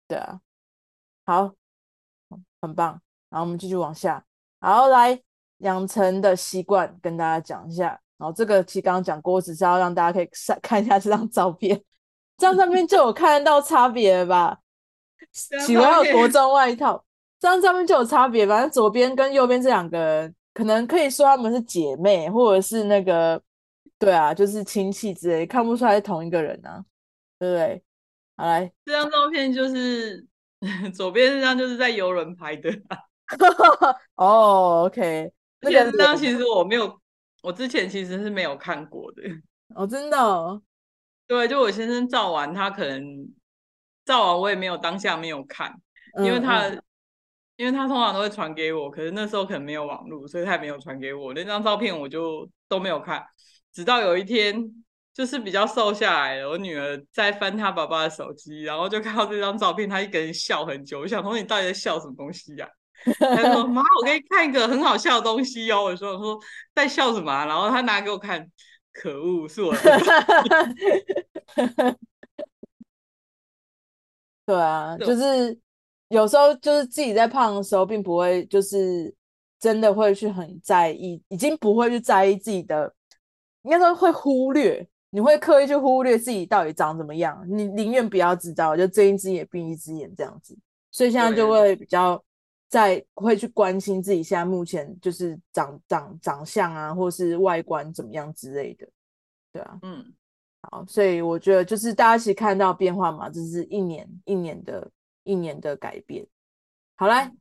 [0.08, 0.40] 对啊，
[1.24, 1.52] 好，
[2.60, 3.00] 很棒。
[3.30, 4.22] 然后我们继续往下，
[4.60, 5.18] 好，来
[5.58, 7.98] 养成的习惯跟大家讲一下。
[8.18, 10.28] 然后这个其实刚刚讲过，只是要让大家可以
[10.60, 11.80] 看一下这张照片，
[12.36, 14.58] 这张照片就有看得到差别了吧？
[15.32, 17.02] 喜欢有国 中外套，
[17.38, 18.46] 这张照片就有差别。
[18.46, 23.40] 反正左边跟右边这两个人，可能可以说他们是姐妹，或者是那个。
[24.00, 26.82] 对啊，就是亲戚之类，看不出来是同一个人啊，
[27.38, 27.84] 对不对？
[28.34, 30.26] 好来，这张照片就是
[30.94, 32.70] 左边这张就是在游轮拍的。
[34.16, 35.30] 哦，OK，
[35.60, 36.98] 那个这张其实我没有，
[37.42, 39.22] 我之前其实是没有看过的。
[39.76, 40.62] 哦，真的哦？
[41.26, 43.28] 对，就我先生照完，他可能
[44.06, 45.78] 照完我也没有当下没有看，
[46.24, 46.82] 因为他、嗯、
[47.56, 53.24] 因为他通常都会传给我，可是那时候可能没有网络，所以他也没有传给我那张照片，我就都没有看。
[53.72, 54.62] 直到有一天，
[55.14, 56.48] 就是比较瘦下来了。
[56.48, 61.00] 我女儿在翻她爸爸的手机，然后就看到这张照片，她一个人笑很久。
[61.00, 62.70] 我想说，你到底在笑什么东西呀、啊？
[63.36, 66.38] 她说：“妈，我给你看一个很好笑的东西哦。”我说：“我说
[66.74, 68.46] 在笑什么、啊？”然后她拿给我看，
[68.92, 69.80] 可恶，是我的。
[74.46, 75.56] 对啊，就是
[76.08, 79.14] 有时候就是自己在胖的时候，并不会就是
[79.60, 82.92] 真的会去很在意，已经不会去在意自己的，
[83.62, 90.56] 应该说会忽略，你会刻意去忽略自己到底长怎么样，你宁愿不要知道，就睁一只眼闭一只眼这样子。
[90.90, 92.22] 所以现在就会比较
[92.68, 98.88] 在会去关心自己现在目前就是长长长相啊，或是外观怎么样之类的。
[99.52, 100.12] 对啊，嗯。
[100.70, 104.90] 好，所以我觉得就是大家一起看到变化嘛，这是一年一年的
[105.24, 106.26] 一年的改变。
[106.96, 107.32] 好来，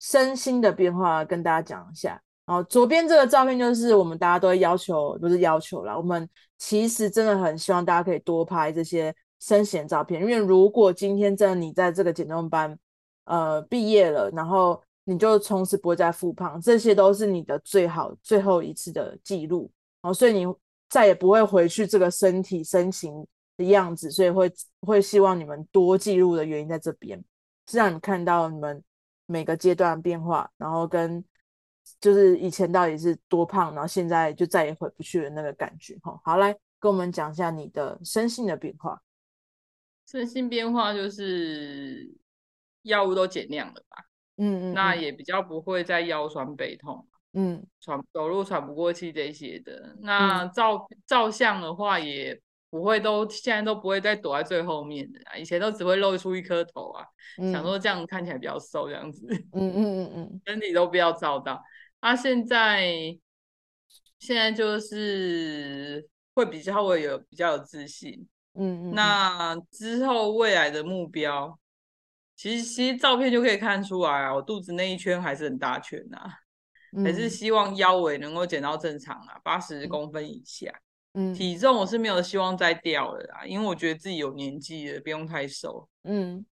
[0.00, 2.22] 身心的变化跟大家讲一下。
[2.48, 6.26] 然后左边这个照片就是我们大家都会要求，不是要求啦，我们
[6.56, 12.76] 其实真的很希望大家可以多拍这些身形照片，因为如果今天真的你在这个减重班
[13.26, 19.70] 呃毕业了，然后你就从此不会再复胖，这些都是你的最好最后一次的记录。
[20.00, 20.52] 然后所以你。
[20.90, 23.26] 再也不会回去这个身体身形
[23.58, 27.22] 的样子，所以会会希望你们多记录的原因在这边，
[27.70, 28.82] 是让你看到你们
[29.26, 31.22] 每个阶段变化，然后跟
[32.00, 35.96] 就是以前到底是多胖，然后现在就再也回不去的那个感觉。
[36.02, 39.02] 哈，好，来跟我们讲一下你的身心的变化。
[40.06, 42.08] 身心变化就是
[42.82, 44.04] 药物都减量了吧？
[44.36, 47.06] 嗯，嗯嗯，那也比较不会再腰酸背痛。
[47.34, 57.04] 嗯，喘走路喘不过气这些的，那照、嗯、照相的话也不会都现在都不会再躲在最后面的，以前都只会露出一颗头啊，
[57.38, 61.62] 嗯、想说这样看起来比较瘦这样子，嗯嗯嗯嗯，身体都不要照到。
[62.00, 63.18] 他、啊、现在
[64.18, 71.58] 现在就是会比较会有比较有自信，嗯嗯，那之后未来的目标，
[72.36, 76.40] 其实其实照片就可以看出来啊，我肚子那一圈还是很大圈啊。
[77.04, 80.72] 还是希望腰围能够减到正常啊，八十公分以下。
[81.12, 85.86] 嗯，体重我是没有希望再掉了啦，因为我觉得自己有年纪了，不用太瘦。
[86.04, 86.46] 嗯，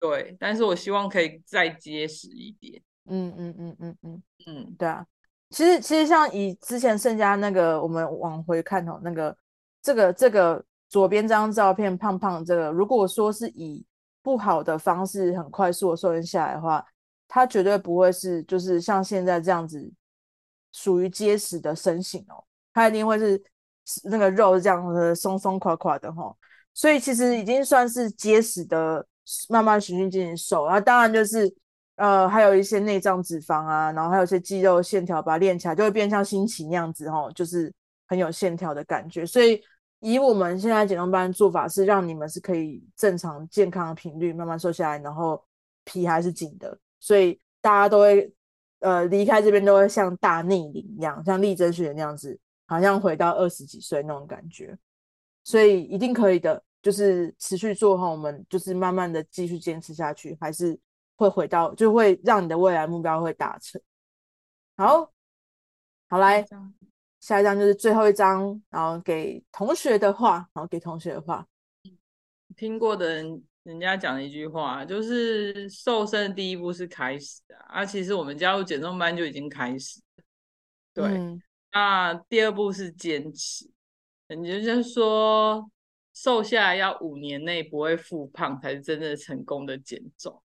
[0.00, 2.82] 对，但是我希望可以再结实一点。
[3.06, 5.06] 嗯嗯嗯嗯嗯嗯，对啊。
[5.50, 9.36] 其实其实像以之前盛嘉那个，我们往回看哦，那个
[9.82, 13.84] 这个这个左边这张照片胖胖这个，如果说是以
[14.22, 16.84] 不好的方式很快速的瘦身下来的话。
[17.34, 19.90] 他绝对不会是，就是像现在这样子，
[20.70, 22.44] 属于结实的身形哦。
[22.74, 23.42] 他一定会是
[24.04, 26.30] 那个肉这样的松松垮垮的哈。
[26.74, 29.06] 所以其实已经算是结实的，
[29.48, 30.66] 慢慢循序渐进瘦。
[30.66, 31.50] 然后当然就是
[32.02, 37.72] 呃，还有一些内脏脂肪啊，然后还有一些肌肉线条，把它练起来就会变像新奇那样子哦，就是
[38.08, 39.24] 很有线条的感觉。
[39.24, 39.62] 所以
[40.00, 45.40] 以我们现在减重班做法是，让你们是可以正常健康的频率慢慢瘦下来，然后
[45.84, 46.76] 皮还是紧的。
[46.98, 48.34] 所以大家都会，
[48.80, 52.36] 呃，离开这边都会像大逆龄一样，像励志学那样子，
[52.66, 54.76] 好像回到二十几岁那种感觉。
[55.44, 60.76] 所以一定可以的，就是持续做哈，我们就是慢慢的继续坚持下去，还是
[61.22, 63.80] 会回到，就会让你的未来目标会达成。
[64.76, 65.12] 好，
[66.08, 66.44] 好来，
[67.20, 71.46] 下一张就是最后一张，然后给同学的话，然后给同学的话，
[72.56, 73.44] 听过的人。
[73.64, 80.24] 人家讲了一句话，就是瘦身的第一步是开始啊，啊，其实我们加入减重班就已经开始了，
[80.92, 83.70] 对，嗯、那第二步是坚持，
[84.26, 85.70] 你就是说
[86.12, 90.41] 瘦下来要五年内不会复胖，才是真正成功的减重。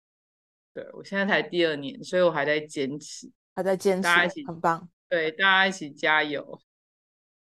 [0.76, 6.60] 对，我现在才第二年，所以我还在坚持，还在坚持，大家一起很棒，对，大家一起加油，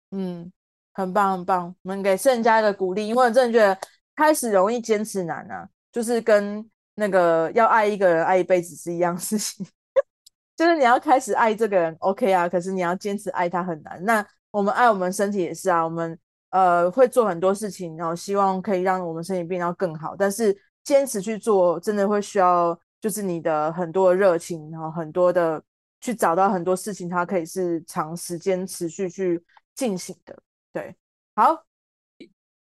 [0.10, 0.52] 嗯，
[0.94, 3.80] 很棒很棒，我们给盛家一个鼓励，因为我真的觉得。
[4.16, 9.66] 开始容易，坚持难啊，就是跟那个要爱一个人爱一辈子是一样事情。
[10.58, 14.04] 就是你要开始爱这个人，OK 啊，可是你要坚持爱他很难。
[14.04, 20.18] 那我们爱我们身体也是啊，我们呃会做很多事情，然后希望可以让我们身体变到更好。
[20.18, 25.64] 但是坚持去做，真的会需要就是你的很多的热情，然后很多的
[26.02, 29.44] 去找到很多事情，它可以是长时间持续去
[29.76, 30.42] 进行的。
[30.74, 30.96] 对，
[31.36, 31.66] 好。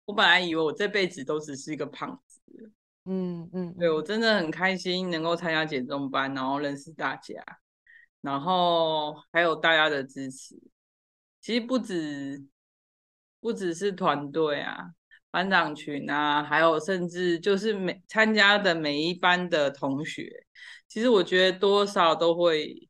[0.05, 2.41] 我本来以为我这辈子都只是一个胖子，
[3.05, 7.43] 嗯嗯，嗯对，我真的很开心能够参加减重班，然后认识大家，
[8.23, 10.59] 然后还有大家的支持。
[11.43, 12.43] 其实不止
[13.39, 14.95] 不只是团队啊，
[15.31, 20.45] 班长群啊，还有甚至就是每参加的每一班的同学，
[20.89, 22.89] 其实我觉得多少都会，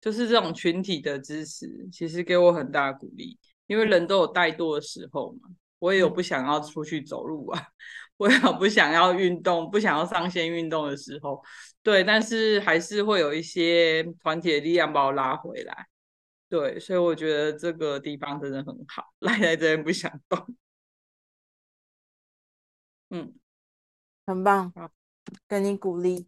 [0.00, 5.50] 就是这种群体的支持，其实给我很大鼓励，因为人都有怠惰的时候嘛。
[5.78, 7.60] 我也有不想要出去走路啊，
[8.16, 11.42] 我也有不想要运动、不想要上线运动的时候。
[11.82, 15.86] 对，但是还是会有一些团体的力量把我拉回来。
[16.48, 20.38] 对，所以我觉得这个地方真的很好，赖在这边不想动。
[23.14, 23.30] 嗯，
[24.26, 24.72] 很棒，
[25.46, 26.26] 给你鼓励。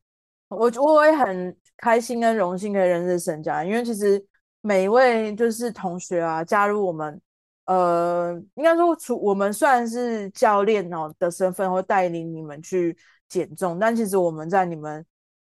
[0.48, 4.23] 我我也很开心跟荣幸可以认识沈佳，因为其实
[4.61, 7.19] 每一位就是同学啊，加入我们，
[7.65, 12.94] 呃，应该说，除我们算是教练哦的身份，会带领你们去
[13.31, 15.05] 减重，但其实我们在你们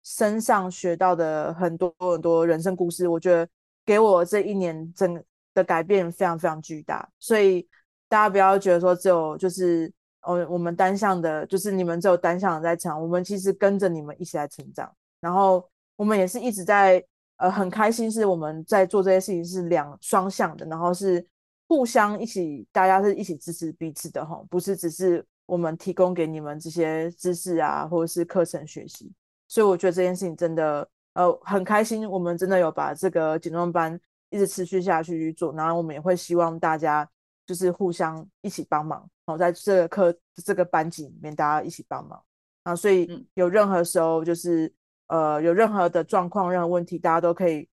[0.05, 3.49] 身上学到的很多很多人生故事，我觉得
[3.85, 5.21] 给我这一年整
[5.55, 7.69] 的改变非常非常巨大，所以
[8.09, 9.93] 大家不要觉得说只有就是。
[10.27, 17.03] 哦，我们单向的，就是你们只有单向的在成长，我们其实跟着你们一起来成长，然后我们也是一直在
[17.37, 21.25] 呃很开心，是我们在做这些事情是两双向的，然后是
[21.69, 29.13] 互相一起，大家是一起支持彼此的哈，不是只是我们提供给你们这些知识啊，或者是课程学习，
[29.47, 33.99] 所以我觉得这件事情真的呃很开心，我们真的有把这个减重班
[34.31, 37.09] 一直持续下去去做，然后我们也会希望大家
[37.47, 39.09] 就是互相一起帮忙。
[39.27, 42.23] 好，在这个课这个班级里面，大家一起帮忙
[42.63, 44.73] 啊，所以有任何时候就是
[45.09, 47.69] 呃有任何的状况、任何问题，大家都可以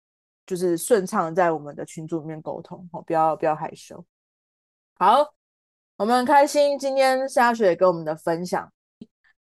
[0.47, 4.05] 就是顺畅在我们的群组里面沟通，哦，不要不要害羞。
[4.95, 5.35] 好，
[5.97, 8.73] 我们很开心今天夏雪跟我们的分享。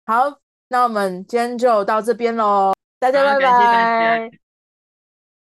[0.05, 4.46] 好，那我们今天就到这边喽，大家拜拜。